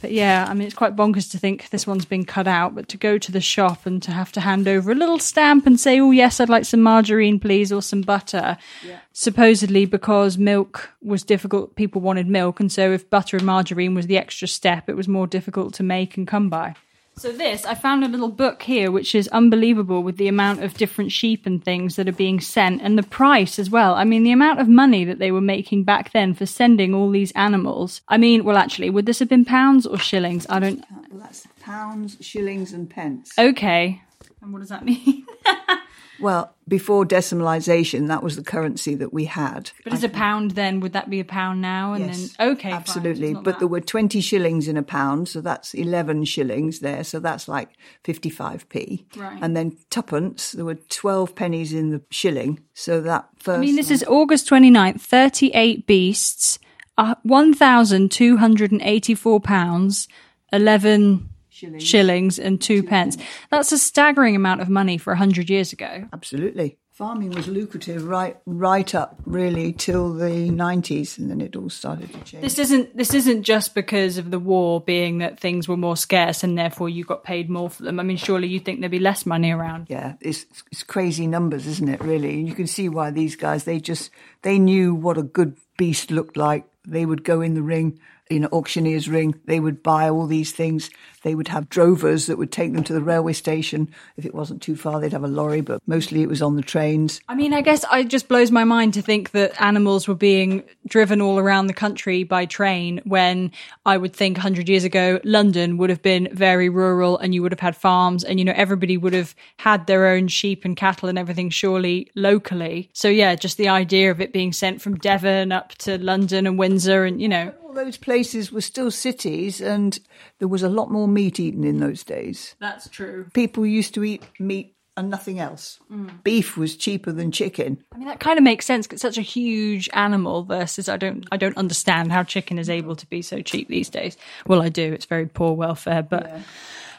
But 0.00 0.12
yeah, 0.12 0.46
I 0.48 0.54
mean, 0.54 0.66
it's 0.66 0.76
quite 0.76 0.94
bonkers 0.94 1.30
to 1.32 1.38
think 1.38 1.70
this 1.70 1.86
one's 1.86 2.04
been 2.04 2.24
cut 2.24 2.46
out, 2.46 2.74
but 2.74 2.88
to 2.90 2.96
go 2.96 3.18
to 3.18 3.32
the 3.32 3.40
shop 3.40 3.86
and 3.86 4.02
to 4.02 4.12
have 4.12 4.30
to 4.32 4.40
hand 4.40 4.68
over 4.68 4.92
a 4.92 4.94
little 4.94 5.18
stamp 5.18 5.66
and 5.66 5.80
say, 5.80 5.98
"Oh 5.98 6.10
yes, 6.10 6.38
I'd 6.38 6.48
like 6.48 6.64
some 6.64 6.82
margarine, 6.82 7.40
please, 7.40 7.72
or 7.72 7.82
some 7.82 8.02
butter." 8.02 8.56
Yeah. 8.86 9.00
Supposedly, 9.12 9.86
because 9.86 10.38
milk 10.38 10.90
was 11.02 11.22
difficult, 11.22 11.74
people 11.76 12.00
wanted 12.00 12.28
milk, 12.28 12.60
and 12.60 12.70
so 12.70 12.92
if 12.92 13.08
butter 13.10 13.36
and 13.36 13.46
margarine 13.46 13.94
was 13.94 14.06
the 14.06 14.18
extra 14.18 14.46
step, 14.46 14.88
it 14.88 14.96
was 14.96 15.08
more 15.08 15.26
difficult 15.26 15.74
to 15.74 15.82
make 15.82 16.16
and 16.16 16.28
come 16.28 16.48
by. 16.48 16.74
So 17.18 17.32
this, 17.32 17.64
I 17.64 17.74
found 17.74 18.04
a 18.04 18.08
little 18.08 18.28
book 18.28 18.62
here, 18.62 18.90
which 18.90 19.14
is 19.14 19.26
unbelievable 19.28 20.02
with 20.02 20.18
the 20.18 20.28
amount 20.28 20.62
of 20.62 20.74
different 20.74 21.12
sheep 21.12 21.46
and 21.46 21.64
things 21.64 21.96
that 21.96 22.06
are 22.06 22.12
being 22.12 22.40
sent 22.40 22.82
and 22.82 22.98
the 22.98 23.02
price 23.02 23.58
as 23.58 23.70
well. 23.70 23.94
I 23.94 24.04
mean, 24.04 24.22
the 24.22 24.32
amount 24.32 24.60
of 24.60 24.68
money 24.68 25.02
that 25.06 25.18
they 25.18 25.32
were 25.32 25.40
making 25.40 25.84
back 25.84 26.12
then 26.12 26.34
for 26.34 26.44
sending 26.44 26.94
all 26.94 27.10
these 27.10 27.32
animals. 27.32 28.02
I 28.06 28.18
mean, 28.18 28.44
well, 28.44 28.58
actually, 28.58 28.90
would 28.90 29.06
this 29.06 29.18
have 29.20 29.30
been 29.30 29.46
pounds 29.46 29.86
or 29.86 29.98
shillings? 29.98 30.46
I 30.50 30.58
don't. 30.58 30.84
Well, 31.10 31.20
that's 31.20 31.48
pounds, 31.62 32.18
shillings, 32.20 32.74
and 32.74 32.90
pence. 32.90 33.32
Okay. 33.38 34.02
And 34.42 34.52
what 34.52 34.58
does 34.58 34.68
that 34.68 34.84
mean? 34.84 35.26
Well, 36.18 36.54
before 36.68 37.04
decimalisation, 37.04 38.08
that 38.08 38.22
was 38.22 38.36
the 38.36 38.42
currency 38.42 38.94
that 38.96 39.12
we 39.12 39.26
had. 39.26 39.70
But 39.84 39.92
as 39.92 40.02
a 40.02 40.08
pound 40.08 40.52
then, 40.52 40.80
would 40.80 40.94
that 40.94 41.10
be 41.10 41.20
a 41.20 41.24
pound 41.24 41.60
now? 41.60 41.92
And 41.92 42.06
yes, 42.06 42.34
then, 42.36 42.52
okay. 42.52 42.72
Absolutely. 42.72 43.34
Fine, 43.34 43.42
but 43.42 43.52
that. 43.52 43.58
there 43.60 43.68
were 43.68 43.80
20 43.80 44.20
shillings 44.20 44.66
in 44.66 44.76
a 44.76 44.82
pound, 44.82 45.28
so 45.28 45.40
that's 45.40 45.74
11 45.74 46.24
shillings 46.24 46.80
there, 46.80 47.04
so 47.04 47.20
that's 47.20 47.46
like 47.46 47.70
55p. 48.04 49.04
Right. 49.16 49.38
And 49.40 49.56
then 49.56 49.76
tuppence, 49.90 50.52
there 50.52 50.64
were 50.64 50.74
12 50.74 51.34
pennies 51.34 51.72
in 51.72 51.90
the 51.90 52.02
shilling, 52.10 52.60
so 52.74 53.00
that 53.02 53.28
first. 53.38 53.58
I 53.58 53.60
mean, 53.60 53.76
this 53.76 53.90
is 53.90 54.02
August 54.04 54.48
29th, 54.50 55.00
38 55.00 55.86
beasts, 55.86 56.58
uh, 56.98 57.14
£1,284, 57.26 60.08
11 60.52 61.28
shillings, 61.56 61.82
shillings 61.82 62.38
and 62.38 62.60
two, 62.60 62.82
two 62.82 62.88
pence. 62.88 63.16
pence. 63.16 63.28
That's 63.50 63.72
a 63.72 63.78
staggering 63.78 64.36
amount 64.36 64.60
of 64.60 64.68
money 64.68 64.98
for 64.98 65.12
a 65.12 65.16
hundred 65.16 65.50
years 65.50 65.72
ago. 65.72 66.08
Absolutely. 66.12 66.78
Farming 66.92 67.30
was 67.30 67.46
lucrative 67.46 68.04
right 68.04 68.38
right 68.46 68.94
up 68.94 69.20
really 69.26 69.74
till 69.74 70.14
the 70.14 70.48
90s 70.48 71.18
and 71.18 71.30
then 71.30 71.42
it 71.42 71.54
all 71.54 71.68
started 71.68 72.10
to 72.10 72.20
change. 72.20 72.42
This 72.42 72.58
isn't 72.58 72.96
this 72.96 73.12
isn't 73.12 73.42
just 73.42 73.74
because 73.74 74.16
of 74.16 74.30
the 74.30 74.38
war 74.38 74.80
being 74.80 75.18
that 75.18 75.38
things 75.38 75.68
were 75.68 75.76
more 75.76 75.96
scarce 75.96 76.42
and 76.42 76.56
therefore 76.56 76.88
you 76.88 77.04
got 77.04 77.22
paid 77.22 77.50
more 77.50 77.68
for 77.68 77.82
them. 77.82 78.00
I 78.00 78.02
mean 78.02 78.16
surely 78.16 78.48
you'd 78.48 78.64
think 78.64 78.80
there'd 78.80 78.90
be 78.90 78.98
less 78.98 79.26
money 79.26 79.50
around. 79.50 79.88
Yeah, 79.90 80.14
it's 80.22 80.46
it's 80.72 80.82
crazy 80.82 81.26
numbers, 81.26 81.66
isn't 81.66 81.88
it 81.88 82.00
really? 82.00 82.40
You 82.40 82.54
can 82.54 82.66
see 82.66 82.88
why 82.88 83.10
these 83.10 83.36
guys 83.36 83.64
they 83.64 83.78
just 83.78 84.10
they 84.40 84.58
knew 84.58 84.94
what 84.94 85.18
a 85.18 85.22
good 85.22 85.58
beast 85.76 86.10
looked 86.10 86.38
like. 86.38 86.64
They 86.86 87.04
would 87.04 87.24
go 87.24 87.42
in 87.42 87.52
the 87.52 87.62
ring 87.62 88.00
in 88.28 88.42
know, 88.42 88.48
auctioneer's 88.52 89.08
ring. 89.08 89.34
They 89.44 89.60
would 89.60 89.82
buy 89.82 90.08
all 90.08 90.26
these 90.26 90.52
things. 90.52 90.90
They 91.22 91.34
would 91.34 91.48
have 91.48 91.68
drovers 91.68 92.26
that 92.26 92.38
would 92.38 92.52
take 92.52 92.72
them 92.72 92.84
to 92.84 92.92
the 92.92 93.00
railway 93.00 93.32
station. 93.32 93.92
If 94.16 94.24
it 94.24 94.34
wasn't 94.34 94.62
too 94.62 94.76
far, 94.76 95.00
they'd 95.00 95.12
have 95.12 95.24
a 95.24 95.28
lorry, 95.28 95.60
but 95.60 95.80
mostly 95.86 96.22
it 96.22 96.28
was 96.28 96.42
on 96.42 96.56
the 96.56 96.62
trains. 96.62 97.20
I 97.28 97.34
mean, 97.34 97.52
I 97.52 97.62
guess 97.62 97.84
it 97.92 98.08
just 98.08 98.28
blows 98.28 98.50
my 98.50 98.64
mind 98.64 98.94
to 98.94 99.02
think 99.02 99.30
that 99.32 99.60
animals 99.60 100.06
were 100.06 100.14
being 100.14 100.64
driven 100.86 101.20
all 101.20 101.38
around 101.38 101.66
the 101.66 101.74
country 101.74 102.24
by 102.24 102.46
train 102.46 103.00
when 103.04 103.52
I 103.84 103.96
would 103.96 104.14
think 104.14 104.36
100 104.36 104.68
years 104.68 104.84
ago, 104.84 105.20
London 105.24 105.78
would 105.78 105.90
have 105.90 106.02
been 106.02 106.28
very 106.32 106.68
rural 106.68 107.18
and 107.18 107.34
you 107.34 107.42
would 107.42 107.52
have 107.52 107.60
had 107.60 107.76
farms 107.76 108.24
and, 108.24 108.38
you 108.38 108.44
know, 108.44 108.54
everybody 108.54 108.96
would 108.96 109.12
have 109.12 109.34
had 109.58 109.86
their 109.86 110.06
own 110.06 110.28
sheep 110.28 110.64
and 110.64 110.76
cattle 110.76 111.08
and 111.08 111.18
everything 111.18 111.50
surely 111.50 112.10
locally. 112.14 112.90
So, 112.92 113.08
yeah, 113.08 113.34
just 113.34 113.56
the 113.56 113.68
idea 113.68 114.10
of 114.10 114.20
it 114.20 114.32
being 114.32 114.52
sent 114.52 114.82
from 114.82 114.96
Devon 114.96 115.52
up 115.52 115.70
to 115.78 115.98
London 115.98 116.46
and 116.46 116.58
Windsor 116.58 117.04
and, 117.04 117.20
you 117.20 117.28
know 117.28 117.52
those 117.76 117.96
places 117.96 118.50
were 118.50 118.60
still 118.60 118.90
cities 118.90 119.60
and 119.60 119.98
there 120.38 120.48
was 120.48 120.62
a 120.62 120.68
lot 120.68 120.90
more 120.90 121.06
meat 121.06 121.38
eaten 121.38 121.64
in 121.64 121.78
those 121.78 122.02
days. 122.02 122.56
That's 122.58 122.88
true. 122.88 123.26
People 123.32 123.66
used 123.66 123.94
to 123.94 124.04
eat 124.04 124.22
meat 124.38 124.76
and 124.96 125.10
nothing 125.10 125.38
else. 125.38 125.78
Mm. 125.92 126.22
Beef 126.24 126.56
was 126.56 126.76
cheaper 126.76 127.12
than 127.12 127.30
chicken. 127.30 127.84
I 127.94 127.98
mean, 127.98 128.08
that 128.08 128.20
kind 128.20 128.38
of 128.38 128.44
makes 128.44 128.64
sense. 128.64 128.86
It's 128.90 129.02
such 129.02 129.18
a 129.18 129.22
huge 129.22 129.88
animal 129.92 130.44
versus 130.44 130.88
I 130.88 130.96
don't 130.96 131.26
I 131.30 131.36
don't 131.36 131.56
understand 131.56 132.12
how 132.12 132.22
chicken 132.22 132.58
is 132.58 132.70
able 132.70 132.96
to 132.96 133.06
be 133.06 133.22
so 133.22 133.42
cheap 133.42 133.68
these 133.68 133.90
days. 133.90 134.16
Well, 134.46 134.62
I 134.62 134.70
do. 134.70 134.92
It's 134.92 135.04
very 135.04 135.26
poor 135.26 135.52
welfare, 135.52 136.02
but. 136.02 136.26
Yeah. 136.26 136.40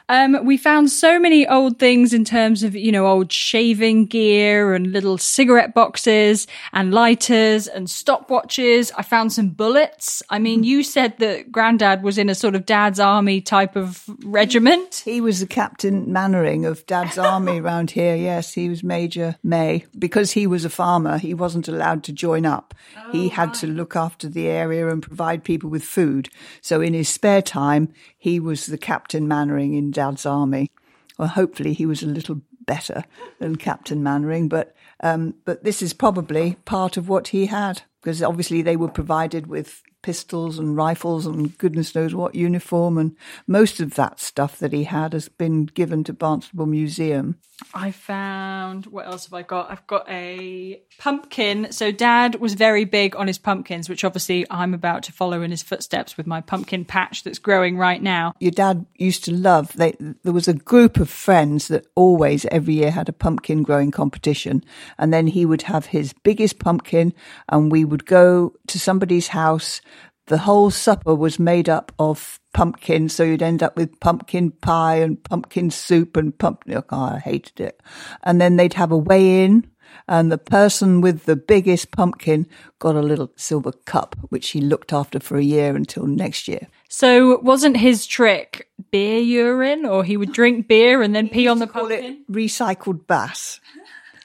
Um, 0.09 0.45
we 0.45 0.55
found 0.55 0.89
so 0.89 1.19
many 1.19 1.45
old 1.45 1.79
things 1.79 2.13
in 2.13 2.23
terms 2.23 2.63
of, 2.63 2.75
you 2.75 2.91
know, 2.91 3.07
old 3.07 3.31
shaving 3.31 4.05
gear 4.05 4.73
and 4.73 4.91
little 4.93 5.17
cigarette 5.17 5.73
boxes 5.73 6.47
and 6.71 6.93
lighters 6.93 7.67
and 7.67 7.87
stopwatches. 7.87 8.91
I 8.97 9.01
found 9.01 9.33
some 9.33 9.49
bullets. 9.49 10.23
I 10.29 10.39
mean, 10.39 10.63
you 10.63 10.83
said 10.83 11.17
that 11.17 11.51
granddad 11.51 12.03
was 12.03 12.17
in 12.17 12.29
a 12.29 12.35
sort 12.35 12.55
of 12.55 12.65
dad's 12.65 12.99
army 13.01 13.41
type 13.41 13.75
of 13.75 14.03
regiment. 14.23 15.01
He 15.03 15.19
was 15.19 15.41
the 15.41 15.47
Captain 15.47 16.11
Mainwaring 16.11 16.65
of 16.65 16.85
dad's 16.85 17.17
army 17.17 17.59
around 17.59 17.91
here. 17.91 18.15
Yes, 18.15 18.53
he 18.53 18.69
was 18.69 18.83
Major 18.83 19.35
May. 19.43 19.85
Because 19.97 20.31
he 20.31 20.47
was 20.47 20.63
a 20.63 20.69
farmer, 20.69 21.17
he 21.17 21.33
wasn't 21.33 21.67
allowed 21.67 22.03
to 22.05 22.13
join 22.13 22.45
up. 22.45 22.73
Oh, 22.97 23.11
he 23.11 23.27
had 23.27 23.49
right. 23.49 23.57
to 23.57 23.67
look 23.67 23.97
after 23.97 24.29
the 24.29 24.47
area 24.47 24.87
and 24.87 25.03
provide 25.03 25.43
people 25.43 25.69
with 25.69 25.83
food. 25.83 26.29
So 26.61 26.79
in 26.79 26.93
his 26.93 27.09
spare 27.09 27.41
time, 27.41 27.93
he 28.27 28.41
was 28.41 28.65
the 28.65 28.77
Captain 28.77 29.25
Mainwaring 29.25 29.73
in 29.73 29.89
Dad's 29.89 30.25
army. 30.25 30.69
Well, 31.17 31.29
hopefully 31.29 31.71
he 31.71 31.85
was 31.85 32.03
a 32.03 32.07
little 32.07 32.41
better 32.65 33.05
than 33.39 33.55
Captain 33.55 34.03
Mainwaring, 34.03 34.49
but 34.49 34.75
um, 34.99 35.35
but 35.45 35.63
this 35.63 35.81
is 35.81 35.93
probably 35.93 36.57
part 36.65 36.97
of 36.97 37.07
what 37.07 37.29
he 37.29 37.45
had 37.45 37.83
because 38.01 38.21
obviously 38.21 38.61
they 38.61 38.75
were 38.75 38.89
provided 38.89 39.47
with 39.47 39.81
pistols 40.07 40.57
and 40.57 40.77
rifles 40.77 41.25
and 41.25 41.57
goodness 41.57 41.93
knows 41.93 42.15
what 42.15 42.33
uniform. 42.33 42.97
And 42.97 43.13
most 43.45 43.81
of 43.81 43.95
that 43.95 44.21
stuff 44.21 44.57
that 44.59 44.71
he 44.71 44.85
had 44.85 45.11
has 45.11 45.27
been 45.27 45.65
given 45.65 46.05
to 46.05 46.13
Barnstaple 46.13 46.65
Museum. 46.65 47.35
I 47.73 47.91
found 47.91 48.85
what 48.85 49.07
else 49.07 49.25
have 49.25 49.33
I 49.33 49.41
got? 49.41 49.71
I've 49.71 49.85
got 49.87 50.07
a 50.07 50.79
pumpkin. 50.99 51.71
So 51.71 51.91
dad 51.91 52.35
was 52.35 52.53
very 52.53 52.85
big 52.85 53.15
on 53.15 53.25
his 53.25 53.39
pumpkins, 53.39 53.89
which 53.89 54.03
obviously 54.03 54.45
I'm 54.51 54.75
about 54.75 55.03
to 55.03 55.11
follow 55.11 55.41
in 55.41 55.49
his 55.49 55.63
footsteps 55.63 56.17
with 56.17 56.27
my 56.27 56.39
pumpkin 56.39 56.85
patch 56.85 57.23
that's 57.23 57.39
growing 57.39 57.75
right 57.75 58.01
now. 58.01 58.33
Your 58.39 58.51
dad 58.51 58.85
used 58.95 59.25
to 59.25 59.33
love. 59.33 59.73
They, 59.73 59.95
there 60.23 60.33
was 60.33 60.47
a 60.47 60.53
group 60.53 60.97
of 60.97 61.09
friends 61.09 61.67
that 61.67 61.87
always 61.95 62.45
every 62.45 62.75
year 62.75 62.91
had 62.91 63.09
a 63.09 63.13
pumpkin 63.13 63.63
growing 63.63 63.89
competition, 63.89 64.63
and 64.99 65.11
then 65.11 65.25
he 65.25 65.43
would 65.43 65.63
have 65.63 65.87
his 65.87 66.13
biggest 66.13 66.59
pumpkin, 66.59 67.11
and 67.49 67.71
we 67.71 67.83
would 67.83 68.05
go 68.05 68.53
to 68.67 68.79
somebody's 68.79 69.29
house. 69.29 69.81
The 70.27 70.39
whole 70.39 70.71
supper 70.71 71.15
was 71.15 71.39
made 71.39 71.69
up 71.69 71.91
of 71.99 72.39
pumpkin, 72.53 73.07
so 73.07 73.23
you'd 73.23 73.41
end 73.41 73.63
up 73.63 73.77
with 73.77 73.99
pumpkin 74.01 74.51
pie 74.51 74.95
and 74.97 75.23
pumpkin 75.23 75.71
soup 75.71 76.17
and 76.17 76.37
pumpkin. 76.37 76.83
Oh, 76.89 76.97
I 76.97 77.19
hated 77.19 77.61
it. 77.61 77.81
And 78.23 78.41
then 78.41 78.57
they'd 78.57 78.73
have 78.73 78.91
a 78.91 78.97
weigh 78.97 79.45
in, 79.45 79.69
and 80.07 80.29
the 80.29 80.37
person 80.37 80.99
with 80.99 81.23
the 81.23 81.37
biggest 81.37 81.91
pumpkin 81.91 82.45
got 82.79 82.95
a 82.95 83.01
little 83.01 83.31
silver 83.37 83.71
cup, 83.71 84.17
which 84.27 84.49
he 84.49 84.59
looked 84.59 84.91
after 84.91 85.19
for 85.21 85.37
a 85.37 85.43
year 85.43 85.75
until 85.77 86.05
next 86.05 86.49
year. 86.49 86.67
So 86.89 87.39
wasn't 87.39 87.77
his 87.77 88.05
trick 88.05 88.69
beer 88.91 89.19
urine, 89.19 89.85
or 89.85 90.03
he 90.03 90.17
would 90.17 90.33
drink 90.33 90.67
beer 90.67 91.01
and 91.01 91.15
then 91.15 91.29
pee 91.29 91.47
on 91.47 91.59
the 91.59 91.67
Call 91.67 91.87
pumpkin? 91.87 92.25
it 92.27 92.31
recycled 92.31 93.07
bass. 93.07 93.61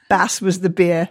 Bass 0.09 0.41
was 0.41 0.59
the 0.59 0.69
beer. 0.69 1.07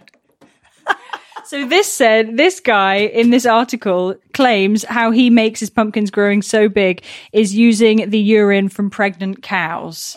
So 1.53 1.67
this 1.67 1.93
said, 1.93 2.39
this 2.39 2.61
guy 2.61 2.95
in 2.95 3.29
this 3.29 3.45
article 3.45 4.15
claims 4.33 4.85
how 4.85 5.11
he 5.11 5.29
makes 5.29 5.61
his 5.61 5.69
pumpkins 5.69 6.11
growing 6.11 6.41
so 6.41 6.71
big 6.71 7.05
is 7.31 7.55
using 7.55 8.09
the 8.09 8.19
urine 8.19 8.71
from 8.71 8.89
pregnant 8.89 9.43
cows. 9.43 10.17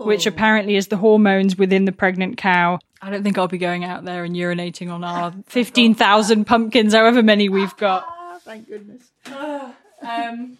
Which 0.00 0.26
apparently 0.26 0.76
is 0.76 0.88
the 0.88 0.98
hormones 0.98 1.56
within 1.56 1.86
the 1.86 1.92
pregnant 1.92 2.36
cow. 2.36 2.80
I 3.00 3.08
don't 3.08 3.22
think 3.22 3.38
I'll 3.38 3.48
be 3.48 3.56
going 3.56 3.82
out 3.82 4.04
there 4.04 4.24
and 4.24 4.36
urinating 4.36 4.92
on 4.92 5.04
our 5.04 5.32
15,000 5.46 6.44
pumpkins, 6.44 6.92
however 6.92 7.22
many 7.22 7.48
we've 7.48 7.76
got. 7.78 8.06
Thank 8.42 8.68
goodness. 8.68 9.10
Um, 10.02 10.58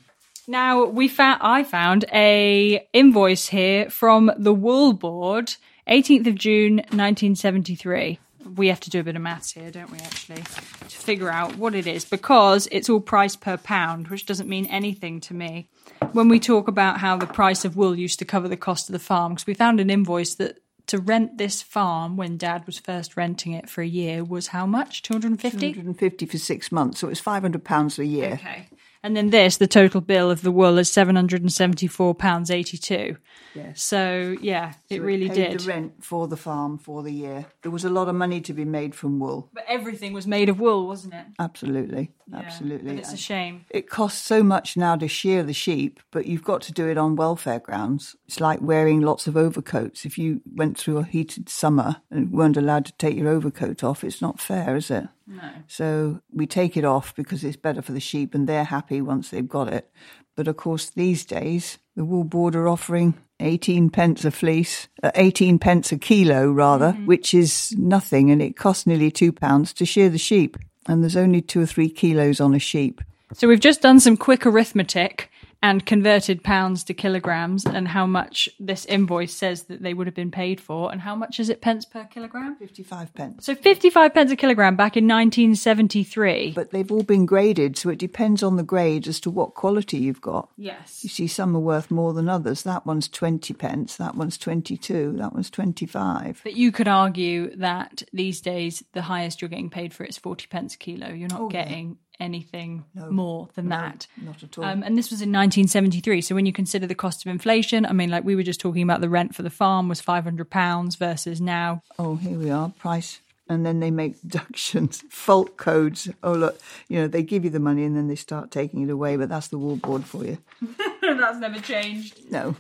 now 0.49 0.87
we 0.87 1.07
found 1.07 1.43
I 1.43 1.65
found 1.65 2.07
a 2.11 2.89
invoice 2.95 3.49
here 3.49 3.91
from 3.91 4.33
the 4.39 4.55
Wool 4.55 4.95
Board, 4.95 5.57
18th 5.87 6.27
of 6.27 6.35
June, 6.37 6.77
1973. 6.77 8.21
We 8.57 8.69
have 8.69 8.81
to 8.81 8.91
do 8.91 9.01
a 9.01 9.03
bit 9.03 9.17
of 9.17 9.23
maths 9.23 9.53
here, 9.53 9.71
don't 9.71 9.91
we? 9.91 9.99
Actually, 9.99 10.43
to 10.43 10.97
figure 10.97 11.31
out 11.31 11.57
what 11.57 11.75
it 11.75 11.87
is 11.87 12.05
because 12.05 12.69
it's 12.71 12.89
all 12.89 13.01
price 13.01 13.37
per 13.37 13.57
pound, 13.57 14.09
which 14.09 14.27
doesn't 14.27 14.49
mean 14.49 14.67
anything 14.67 15.21
to 15.23 15.35
me. 15.35 15.69
When 16.13 16.29
we 16.29 16.39
talk 16.39 16.69
about 16.69 16.99
how 16.99 17.17
the 17.17 17.27
price 17.27 17.65
of 17.65 17.77
wool 17.77 17.97
used 17.97 18.19
to 18.21 18.25
cover 18.25 18.49
the 18.49 18.57
cost 18.57 18.89
of 18.89 18.93
the 18.93 18.99
farm, 18.99 19.33
because 19.35 19.47
we 19.47 19.55
found 19.55 19.81
an 19.81 19.91
invoice 19.91 20.35
that 20.37 20.59
to 20.87 20.99
rent 20.99 21.39
this 21.39 21.63
farm 21.63 22.17
when 22.17 22.37
Dad 22.37 22.67
was 22.67 22.79
first 22.79 23.17
renting 23.17 23.53
it 23.53 23.71
for 23.71 23.81
a 23.81 23.87
year 23.87 24.23
was 24.23 24.49
how 24.49 24.67
much? 24.67 25.03
250? 25.03 25.69
150 25.69 26.27
for 26.27 26.39
six 26.39 26.71
months, 26.71 27.01
so 27.01 27.07
it 27.07 27.11
was 27.11 27.23
£500 27.23 27.99
a 27.99 28.07
year. 28.07 28.33
Okay. 28.35 28.69
And 29.05 29.15
then 29.15 29.29
this, 29.29 29.59
the 29.59 29.67
total 29.67 30.01
bill 30.01 30.31
of 30.31 30.41
the 30.41 30.51
wool 30.51 30.79
is 30.79 30.91
seven 30.91 31.15
hundred 31.15 31.43
and 31.43 31.53
seventy-four 31.53 32.15
pounds 32.15 32.51
eighty-two. 32.51 33.19
Yes. 33.55 33.83
So 33.83 34.35
yeah, 34.41 34.73
it 34.89 34.97
So 34.97 35.03
really 35.05 35.29
paid 35.29 35.35
did. 35.51 35.61
the 35.61 35.69
rent 35.69 36.03
for 36.03 36.27
the 36.27 36.39
farm 36.39 36.79
for 36.79 37.03
the 37.03 37.13
year. 37.13 37.45
There 37.63 37.71
was 37.71 37.85
a 37.85 37.91
lot 37.91 38.09
of 38.09 38.15
money 38.15 38.41
to 38.41 38.55
be 38.55 38.65
made 38.65 38.95
from 38.95 39.21
wool. 39.21 39.51
But 39.53 39.65
everything 39.69 40.15
was 40.15 40.27
made 40.27 40.49
of 40.49 40.59
wool, 40.59 40.87
wasn't 40.89 41.15
it? 41.15 41.27
Absolutely, 41.39 42.11
Yeah. 42.33 42.39
absolutely. 42.39 42.91
And 42.91 42.99
it's 42.99 43.13
a 43.13 43.19
shame. 43.19 43.67
It 43.69 43.91
costs 43.91 44.23
so 44.23 44.43
much 44.43 44.75
now 44.77 44.97
to 44.97 45.07
shear 45.07 45.43
the 45.43 45.53
sheep, 45.53 46.01
but 46.11 46.25
you've 46.27 46.43
got 46.43 46.63
to 46.63 46.73
do 46.73 46.89
it 46.89 46.97
on 46.97 47.15
welfare 47.15 47.61
grounds. 47.61 48.17
It's 48.27 48.41
like 48.41 48.61
wearing 48.63 49.03
lots 49.03 49.27
of 49.27 49.37
overcoats. 49.37 50.07
If 50.07 50.17
you 50.17 50.41
went 50.51 50.79
through 50.79 50.97
a 50.97 51.05
heated 51.05 51.51
summer 51.51 51.97
and 52.11 52.33
weren't 52.33 52.57
allowed 52.57 52.87
to 52.87 52.93
take 52.97 53.17
your 53.17 53.29
overcoat 53.29 53.85
off, 53.85 54.03
it's 54.03 54.23
not 54.23 54.41
fair, 54.41 54.75
is 54.77 54.91
it? 54.91 55.09
No. 55.27 55.51
So 55.67 56.21
we 56.33 56.47
take 56.47 56.77
it 56.77 56.85
off 56.85 57.15
because 57.15 57.45
it's 57.45 57.57
better 57.57 57.83
for 57.83 57.93
the 57.93 58.01
sheep 58.01 58.35
and 58.35 58.47
they're 58.47 58.65
happy 58.65 59.01
once 59.01 59.31
they've 59.31 59.49
got 59.49 59.73
it. 59.73 59.91
But 60.37 60.49
of 60.49 60.57
course, 60.57 60.91
these 60.91 61.25
days, 61.25 61.79
the 61.97 62.05
wool 62.05 62.25
board 62.25 62.57
are 62.57 62.69
offering 62.69 63.15
18 63.41 63.91
pence 63.91 64.25
a 64.25 64.31
fleece, 64.31 64.89
uh, 65.03 65.11
18 65.15 65.59
pence 65.59 65.93
a 65.93 65.99
kilo 65.99 66.51
rather, 66.51 66.93
which 66.93 67.35
is 67.35 67.75
nothing 67.79 68.31
and 68.31 68.43
it 68.43 68.57
costs 68.57 68.87
nearly 68.87 69.11
two 69.11 69.33
pounds 69.33 69.73
to 69.75 69.87
shear 69.87 70.09
the 70.09 70.19
sheep. 70.19 70.57
And 70.87 71.03
there's 71.03 71.17
only 71.17 71.41
two 71.41 71.63
or 71.63 71.67
three 71.67 71.89
kilos 71.89 72.41
on 72.41 72.55
a 72.55 72.59
sheep. 72.59 73.01
So 73.33 73.49
we've 73.49 73.61
just 73.61 73.83
done 73.83 74.01
some 74.01 74.17
quick 74.17 74.47
arithmetic 74.47 75.31
and 75.65 75.87
converted 75.87 76.45
pounds 76.45 76.85
to 76.85 76.93
kilograms 76.93 77.65
and 77.65 77.89
how 77.89 78.05
much 78.05 78.51
this 78.61 78.85
invoice 78.85 79.33
says 79.33 79.63
that 79.63 79.83
they 79.83 79.95
would 79.95 80.07
have 80.07 80.15
been 80.15 80.31
paid 80.31 80.61
for 80.61 80.93
and 80.93 81.01
how 81.01 81.15
much 81.15 81.41
is 81.41 81.49
it 81.49 81.63
pence 81.63 81.87
per 81.87 82.05
kilogram? 82.05 82.55
55 82.57 83.15
pence. 83.15 83.47
So 83.47 83.55
55 83.55 84.13
pence 84.13 84.31
a 84.31 84.37
kilogram 84.37 84.77
back 84.77 84.95
in 84.95 85.05
1973. 85.05 86.53
But 86.55 86.71
they've 86.71 86.93
all 86.93 87.03
been 87.03 87.25
graded, 87.25 87.79
so 87.79 87.89
it 87.89 87.99
depends 87.99 88.43
on 88.43 88.57
the 88.57 88.63
grade 88.63 89.09
as 89.09 89.19
to 89.21 89.31
what 89.31 89.55
quality 89.55 89.97
you've 89.97 90.21
got. 90.21 90.51
yes. 90.59 91.03
You 91.03 91.09
see, 91.09 91.27
some 91.27 91.57
are 91.57 91.61
worth 91.61 91.91
more 91.91 92.13
than 92.13 92.29
others. 92.29 92.63
That 92.65 92.85
one's 92.85 93.09
20 93.09 93.55
pence, 93.55 93.97
that 93.97 94.17
one's 94.17 94.37
22, 94.37 95.15
that 95.17 95.33
one's 95.33 95.49
25. 95.49 96.43
But 96.45 96.57
you 96.57 96.73
could 96.73 96.89
argue 96.89 97.57
that 97.57 98.03
these 98.13 98.43
days 98.43 98.85
the 98.93 99.01
highest 99.01 99.41
you're 99.41 99.49
getting 99.49 99.71
paid 99.71 99.95
for 99.95 100.05
it 100.05 100.11
is 100.11 100.19
40 100.19 100.47
pence 100.49 100.75
a 100.75 100.79
kilo. 100.79 101.09
You're 101.09 101.29
not 101.29 101.41
oh, 101.41 101.49
getting 101.49 101.97
anything 102.21 102.85
more 103.11 103.49
than 103.55 103.69
that. 103.71 104.07
Not 104.23 104.43
at 104.43 104.57
all. 104.59 104.65
Um, 104.65 104.83
and 104.83 104.97
this 104.97 105.11
was 105.11 105.21
in 105.21 105.31
1973. 105.31 106.21
So 106.21 106.35
when 106.35 106.47
you 106.47 106.53
consider 106.53 106.87
the 106.87 106.95
cost 106.95 107.25
of 107.27 107.31
inflation, 107.31 107.85
I 107.87 107.93
mean, 107.93 108.11
like 108.11 108.25
we 108.25 108.37
were 108.37 108.43
just 108.43 108.61
talking 108.61 108.83
about 108.83 109.01
the 109.01 109.09
rent 109.09 109.35
for 109.35 109.43
the 109.43 109.51
farm 109.51 109.89
was 109.89 110.01
500 110.01 110.49
pounds 110.49 110.97
versus 110.97 111.41
now. 111.41 111.83
Oh, 111.99 112.17
here 112.17 112.39
we 112.39 112.51
are, 112.51 112.71
price. 112.79 113.21
And 113.49 113.67
then 113.67 113.81
they 113.81 113.91
make 113.91 114.21
deductions, 114.27 115.03
fault 115.11 115.57
codes. 115.57 116.09
Oh, 116.23 116.33
look, 116.33 116.59
you 116.89 116.99
know, 117.01 117.09
they 117.09 117.23
give 117.23 117.45
you 117.45 117.51
the 117.51 117.61
money 117.61 117.85
and 117.85 117.95
then 117.97 118.09
they 118.09 118.15
start 118.17 118.51
taking 118.51 118.83
it 118.83 118.91
away, 118.91 119.17
but 119.17 119.29
that's 119.29 119.49
the 119.49 119.59
wall 119.59 119.77
board 119.77 120.05
for 120.05 120.25
you. 120.25 120.39
That's 121.03 121.39
never 121.39 121.61
changed. 121.61 122.31
No. 122.31 122.57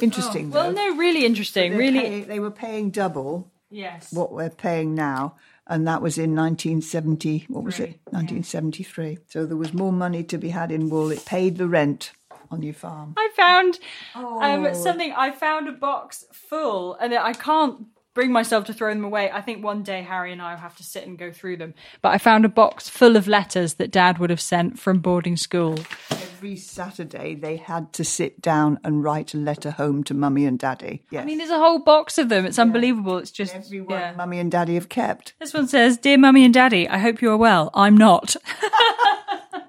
Interesting, 0.00 0.50
Well, 0.50 0.72
though. 0.72 0.90
no, 0.90 0.96
really 0.96 1.24
interesting. 1.24 1.76
Really, 1.76 2.00
paying- 2.00 2.26
they 2.26 2.40
were 2.40 2.50
paying 2.50 2.90
double 2.90 3.50
yes. 3.70 4.12
what 4.12 4.32
we're 4.32 4.50
paying 4.50 4.94
now. 4.96 5.36
And 5.68 5.86
that 5.88 6.00
was 6.00 6.16
in 6.16 6.36
1970, 6.36 7.46
what 7.48 7.64
was 7.64 7.80
it? 7.80 7.98
1973. 8.10 9.18
So 9.28 9.44
there 9.44 9.56
was 9.56 9.74
more 9.74 9.92
money 9.92 10.22
to 10.24 10.38
be 10.38 10.50
had 10.50 10.70
in 10.70 10.88
wool. 10.88 11.10
It 11.10 11.24
paid 11.24 11.58
the 11.58 11.66
rent 11.66 12.12
on 12.50 12.62
your 12.62 12.74
farm. 12.74 13.14
I 13.16 13.30
found 13.34 13.78
um, 14.14 14.74
something. 14.74 15.12
I 15.12 15.32
found 15.32 15.68
a 15.68 15.72
box 15.72 16.24
full, 16.32 16.94
and 16.94 17.12
I 17.14 17.32
can't 17.32 17.86
bring 18.16 18.32
myself 18.32 18.64
to 18.64 18.72
throw 18.72 18.92
them 18.94 19.04
away. 19.04 19.30
I 19.30 19.42
think 19.42 19.62
one 19.62 19.82
day 19.82 20.00
Harry 20.00 20.32
and 20.32 20.40
I 20.40 20.54
will 20.54 20.60
have 20.60 20.74
to 20.78 20.82
sit 20.82 21.06
and 21.06 21.18
go 21.18 21.30
through 21.30 21.58
them. 21.58 21.74
But 22.00 22.14
I 22.14 22.18
found 22.18 22.46
a 22.46 22.48
box 22.48 22.88
full 22.88 23.14
of 23.14 23.28
letters 23.28 23.74
that 23.74 23.90
Dad 23.90 24.16
would 24.16 24.30
have 24.30 24.40
sent 24.40 24.78
from 24.78 25.00
boarding 25.00 25.36
school. 25.36 25.78
Every 26.10 26.56
Saturday 26.56 27.34
they 27.34 27.58
had 27.58 27.92
to 27.92 28.04
sit 28.04 28.40
down 28.40 28.80
and 28.82 29.04
write 29.04 29.34
a 29.34 29.36
letter 29.36 29.70
home 29.70 30.02
to 30.04 30.14
mummy 30.14 30.46
and 30.46 30.58
daddy. 30.58 31.02
Yes. 31.10 31.22
I 31.22 31.26
mean, 31.26 31.36
there's 31.36 31.50
a 31.50 31.58
whole 31.58 31.78
box 31.78 32.16
of 32.16 32.30
them. 32.30 32.46
It's 32.46 32.58
unbelievable. 32.58 33.18
It's 33.18 33.30
just 33.30 33.54
Everyone 33.54 33.90
yeah. 33.90 34.14
mummy 34.16 34.38
and 34.38 34.50
daddy 34.50 34.74
have 34.74 34.88
kept. 34.88 35.34
This 35.38 35.52
one 35.52 35.68
says, 35.68 35.98
"Dear 35.98 36.16
Mummy 36.16 36.46
and 36.46 36.54
Daddy, 36.54 36.88
I 36.88 36.96
hope 36.96 37.20
you 37.20 37.30
are 37.30 37.36
well. 37.36 37.70
I'm 37.74 37.98
not." 37.98 38.34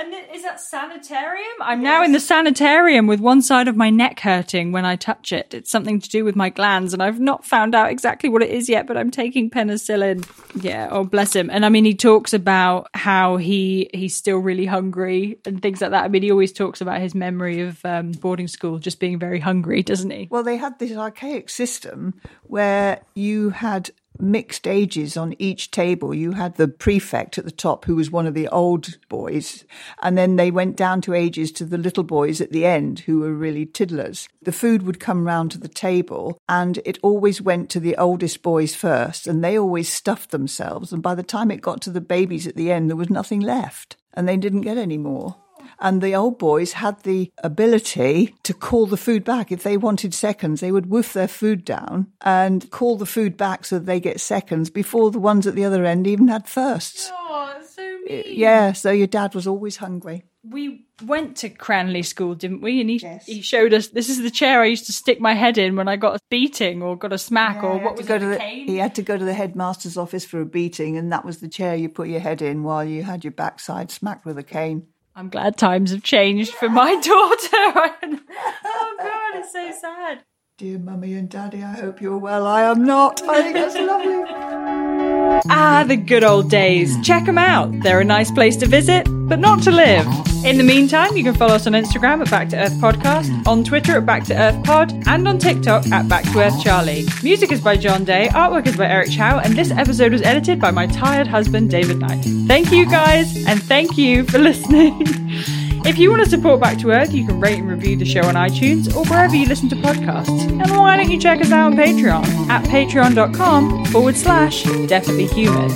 And 0.00 0.12
th- 0.12 0.28
is 0.34 0.42
that 0.44 0.58
sanitarium? 0.58 1.52
I'm 1.60 1.82
now 1.82 2.02
in 2.02 2.12
the 2.12 2.20
sanitarium 2.20 3.06
with 3.06 3.20
one 3.20 3.42
side 3.42 3.68
of 3.68 3.76
my 3.76 3.90
neck 3.90 4.20
hurting 4.20 4.72
when 4.72 4.86
I 4.86 4.96
touch 4.96 5.30
it. 5.30 5.52
It's 5.52 5.70
something 5.70 6.00
to 6.00 6.08
do 6.08 6.24
with 6.24 6.34
my 6.34 6.48
glands, 6.48 6.94
and 6.94 7.02
I've 7.02 7.20
not 7.20 7.44
found 7.44 7.74
out 7.74 7.90
exactly 7.90 8.30
what 8.30 8.42
it 8.42 8.48
is 8.48 8.66
yet, 8.66 8.86
but 8.86 8.96
I'm 8.96 9.10
taking 9.10 9.50
penicillin. 9.50 10.26
Yeah, 10.62 10.88
oh 10.90 11.04
bless 11.04 11.36
him. 11.36 11.50
And 11.50 11.66
I 11.66 11.68
mean, 11.68 11.84
he 11.84 11.94
talks 11.94 12.32
about 12.32 12.88
how 12.94 13.36
he 13.36 13.90
he's 13.92 14.16
still 14.16 14.38
really 14.38 14.64
hungry 14.64 15.38
and 15.44 15.60
things 15.60 15.82
like 15.82 15.90
that. 15.90 16.04
I 16.04 16.08
mean, 16.08 16.22
he 16.22 16.30
always 16.30 16.54
talks 16.54 16.80
about 16.80 17.02
his 17.02 17.14
memory 17.14 17.60
of 17.60 17.84
um, 17.84 18.12
boarding 18.12 18.48
school 18.48 18.78
just 18.78 19.00
being 19.00 19.18
very 19.18 19.38
hungry, 19.38 19.82
doesn't 19.82 20.10
he? 20.10 20.28
Well, 20.30 20.42
they 20.42 20.56
had 20.56 20.78
this 20.78 20.96
archaic 20.96 21.50
system 21.50 22.18
where 22.44 23.02
you 23.14 23.50
had 23.50 23.90
mixed 24.22 24.66
ages 24.66 25.16
on 25.16 25.34
each 25.38 25.70
table. 25.70 26.14
You 26.14 26.32
had 26.32 26.56
the 26.56 26.68
prefect 26.68 27.38
at 27.38 27.44
the 27.44 27.50
top, 27.50 27.84
who 27.84 27.96
was 27.96 28.10
one 28.10 28.26
of 28.26 28.34
the 28.34 28.48
old 28.48 28.98
boys, 29.08 29.64
and 30.02 30.16
then 30.16 30.36
they 30.36 30.50
went 30.50 30.76
down 30.76 31.00
to 31.02 31.14
ages 31.14 31.52
to 31.52 31.64
the 31.64 31.78
little 31.78 32.04
boys 32.04 32.40
at 32.40 32.52
the 32.52 32.66
end, 32.66 33.00
who 33.00 33.20
were 33.20 33.32
really 33.32 33.66
tiddlers. 33.66 34.28
The 34.42 34.52
food 34.52 34.82
would 34.82 35.00
come 35.00 35.26
round 35.26 35.50
to 35.52 35.58
the 35.58 35.68
table, 35.68 36.38
and 36.48 36.78
it 36.84 36.98
always 37.02 37.40
went 37.40 37.70
to 37.70 37.80
the 37.80 37.96
oldest 37.96 38.42
boys 38.42 38.74
first, 38.74 39.26
and 39.26 39.42
they 39.42 39.58
always 39.58 39.92
stuffed 39.92 40.30
themselves. 40.30 40.92
And 40.92 41.02
by 41.02 41.14
the 41.14 41.22
time 41.22 41.50
it 41.50 41.60
got 41.60 41.80
to 41.82 41.90
the 41.90 42.00
babies 42.00 42.46
at 42.46 42.56
the 42.56 42.70
end, 42.70 42.88
there 42.88 42.96
was 42.96 43.10
nothing 43.10 43.40
left, 43.40 43.96
and 44.14 44.28
they 44.28 44.36
didn't 44.36 44.62
get 44.62 44.78
any 44.78 44.98
more. 44.98 45.36
And 45.80 46.02
the 46.02 46.14
old 46.14 46.38
boys 46.38 46.72
had 46.74 47.02
the 47.04 47.30
ability 47.42 48.34
to 48.42 48.52
call 48.54 48.86
the 48.86 48.96
food 48.96 49.24
back. 49.24 49.50
If 49.50 49.62
they 49.62 49.76
wanted 49.76 50.12
seconds, 50.14 50.60
they 50.60 50.72
would 50.72 50.90
woof 50.90 51.12
their 51.12 51.28
food 51.28 51.64
down 51.64 52.08
and 52.20 52.70
call 52.70 52.96
the 52.96 53.06
food 53.06 53.36
back 53.36 53.64
so 53.64 53.78
that 53.78 53.86
they 53.86 54.00
get 54.00 54.20
seconds 54.20 54.68
before 54.70 55.10
the 55.10 55.18
ones 55.18 55.46
at 55.46 55.54
the 55.54 55.64
other 55.64 55.84
end 55.84 56.06
even 56.06 56.28
had 56.28 56.48
firsts. 56.48 57.10
Oh, 57.12 57.54
so 57.66 57.82
mean. 58.06 58.24
yeah, 58.26 58.72
so 58.72 58.90
your 58.90 59.06
dad 59.06 59.34
was 59.34 59.46
always 59.46 59.76
hungry. 59.78 60.24
We 60.42 60.86
went 61.04 61.36
to 61.38 61.50
Cranleigh 61.50 62.02
School, 62.02 62.34
didn't 62.34 62.62
we? 62.62 62.80
And 62.80 62.88
he 62.90 62.96
Yes. 62.96 63.26
he 63.26 63.42
showed 63.42 63.74
us 63.74 63.88
this 63.88 64.08
is 64.08 64.22
the 64.22 64.30
chair 64.30 64.60
I 64.62 64.66
used 64.66 64.86
to 64.86 64.92
stick 64.92 65.20
my 65.20 65.34
head 65.34 65.58
in 65.58 65.76
when 65.76 65.86
I 65.86 65.96
got 65.96 66.16
a 66.16 66.20
beating 66.30 66.82
or 66.82 66.96
got 66.96 67.12
a 67.12 67.18
smack 67.18 67.62
or 67.62 67.72
He 67.74 67.78
had 67.78 67.84
what 67.84 67.96
to 67.96 68.00
was 68.00 68.06
go 68.08 68.14
it, 68.16 68.18
to 68.20 68.26
the, 68.26 68.36
cane? 68.38 68.66
he 68.66 68.76
had 68.78 68.94
to 68.94 69.02
go 69.02 69.18
to 69.18 69.24
the 69.24 69.34
headmaster's 69.34 69.96
office 69.98 70.24
for 70.24 70.40
a 70.40 70.46
beating, 70.46 70.96
and 70.96 71.12
that 71.12 71.24
was 71.26 71.38
the 71.40 71.48
chair 71.48 71.74
you 71.74 71.88
put 71.90 72.08
your 72.08 72.20
head 72.20 72.40
in 72.42 72.62
while 72.62 72.84
you 72.84 73.02
had 73.02 73.22
your 73.24 73.32
backside 73.32 73.90
smacked 73.90 74.24
with 74.24 74.38
a 74.38 74.42
cane. 74.42 74.86
I'm 75.20 75.28
glad 75.28 75.58
times 75.58 75.90
have 75.90 76.02
changed 76.02 76.54
for 76.54 76.70
my 76.70 76.94
daughter. 77.02 77.10
oh 78.64 78.96
God, 78.98 79.38
it's 79.38 79.52
so 79.52 79.70
sad. 79.70 80.24
Dear 80.56 80.78
mummy 80.78 81.12
and 81.12 81.28
daddy, 81.28 81.62
I 81.62 81.74
hope 81.74 82.00
you're 82.00 82.16
well. 82.16 82.46
I 82.46 82.62
am 82.62 82.86
not. 82.86 83.20
I 83.28 83.42
think 83.42 83.54
that's 83.54 83.74
lovely. 83.74 84.49
Ah, 85.48 85.84
the 85.86 85.96
good 85.96 86.24
old 86.24 86.50
days. 86.50 86.96
Check 87.02 87.24
them 87.24 87.38
out. 87.38 87.70
They're 87.80 88.00
a 88.00 88.04
nice 88.04 88.30
place 88.30 88.56
to 88.58 88.66
visit, 88.66 89.04
but 89.28 89.38
not 89.38 89.62
to 89.62 89.70
live. 89.70 90.06
In 90.44 90.56
the 90.56 90.64
meantime, 90.64 91.16
you 91.16 91.22
can 91.22 91.34
follow 91.34 91.54
us 91.54 91.66
on 91.66 91.74
Instagram 91.74 92.20
at 92.22 92.30
Back 92.30 92.48
to 92.48 92.56
Earth 92.56 92.72
Podcast, 92.80 93.46
on 93.46 93.62
Twitter 93.62 93.98
at 93.98 94.06
Back 94.06 94.24
to 94.24 94.34
Earth 94.34 94.62
Pod, 94.64 94.92
and 95.06 95.28
on 95.28 95.38
TikTok 95.38 95.86
at 95.88 96.08
Back 96.08 96.24
to 96.32 96.40
Earth 96.40 96.60
Charlie. 96.62 97.04
Music 97.22 97.52
is 97.52 97.60
by 97.60 97.76
John 97.76 98.04
Day, 98.04 98.28
artwork 98.32 98.66
is 98.66 98.76
by 98.76 98.86
Eric 98.88 99.10
Chow, 99.10 99.38
and 99.38 99.54
this 99.54 99.70
episode 99.70 100.12
was 100.12 100.22
edited 100.22 100.58
by 100.60 100.70
my 100.70 100.86
tired 100.86 101.26
husband, 101.26 101.70
David 101.70 101.98
Knight. 101.98 102.24
Thank 102.46 102.72
you 102.72 102.86
guys, 102.86 103.44
and 103.46 103.62
thank 103.62 103.96
you 103.98 104.24
for 104.24 104.38
listening. 104.50 105.06
If 105.82 105.98
you 105.98 106.10
want 106.10 106.22
to 106.22 106.30
support 106.30 106.60
Back 106.60 106.78
to 106.78 106.90
Earth, 106.90 107.12
you 107.12 107.26
can 107.26 107.40
rate 107.40 107.58
and 107.58 107.68
review 107.68 107.96
the 107.96 108.04
show 108.04 108.20
on 108.22 108.34
iTunes 108.34 108.94
or 108.94 109.04
wherever 109.06 109.34
you 109.34 109.46
listen 109.46 109.68
to 109.70 109.76
podcasts. 109.76 110.28
And 110.28 110.70
why 110.76 110.96
don't 110.96 111.10
you 111.10 111.18
check 111.18 111.40
us 111.40 111.50
out 111.50 111.72
on 111.72 111.76
Patreon 111.76 112.24
at 112.48 112.64
patreon.com 112.66 113.86
forward 113.86 114.14
slash 114.16 114.62
definitely 114.88 115.26
human. 115.26 115.68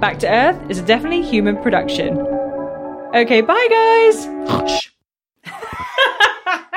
Back 0.00 0.18
to 0.20 0.28
Earth 0.28 0.58
is 0.70 0.78
a 0.78 0.82
definitely 0.84 1.22
human 1.22 1.56
production. 1.62 2.18
Okay, 2.18 3.40
bye 3.40 3.68
guys! 3.70 4.26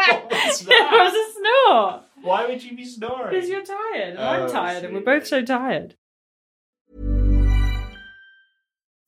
What 0.07 0.31
was 0.31 0.61
It 0.61 0.69
was 0.69 1.13
a 1.13 1.33
snore! 1.33 2.03
Why 2.21 2.45
would 2.47 2.63
you 2.63 2.75
be 2.77 2.85
snoring? 2.85 3.29
Because 3.33 3.49
you're 3.49 3.63
tired, 3.65 4.09
and 4.11 4.19
Oh, 4.19 4.23
I'm 4.23 4.43
I 4.43 4.47
tired, 4.47 4.83
and 4.85 4.93
we're 4.93 5.01
both 5.01 5.27
so 5.27 5.41
tired. 5.43 5.95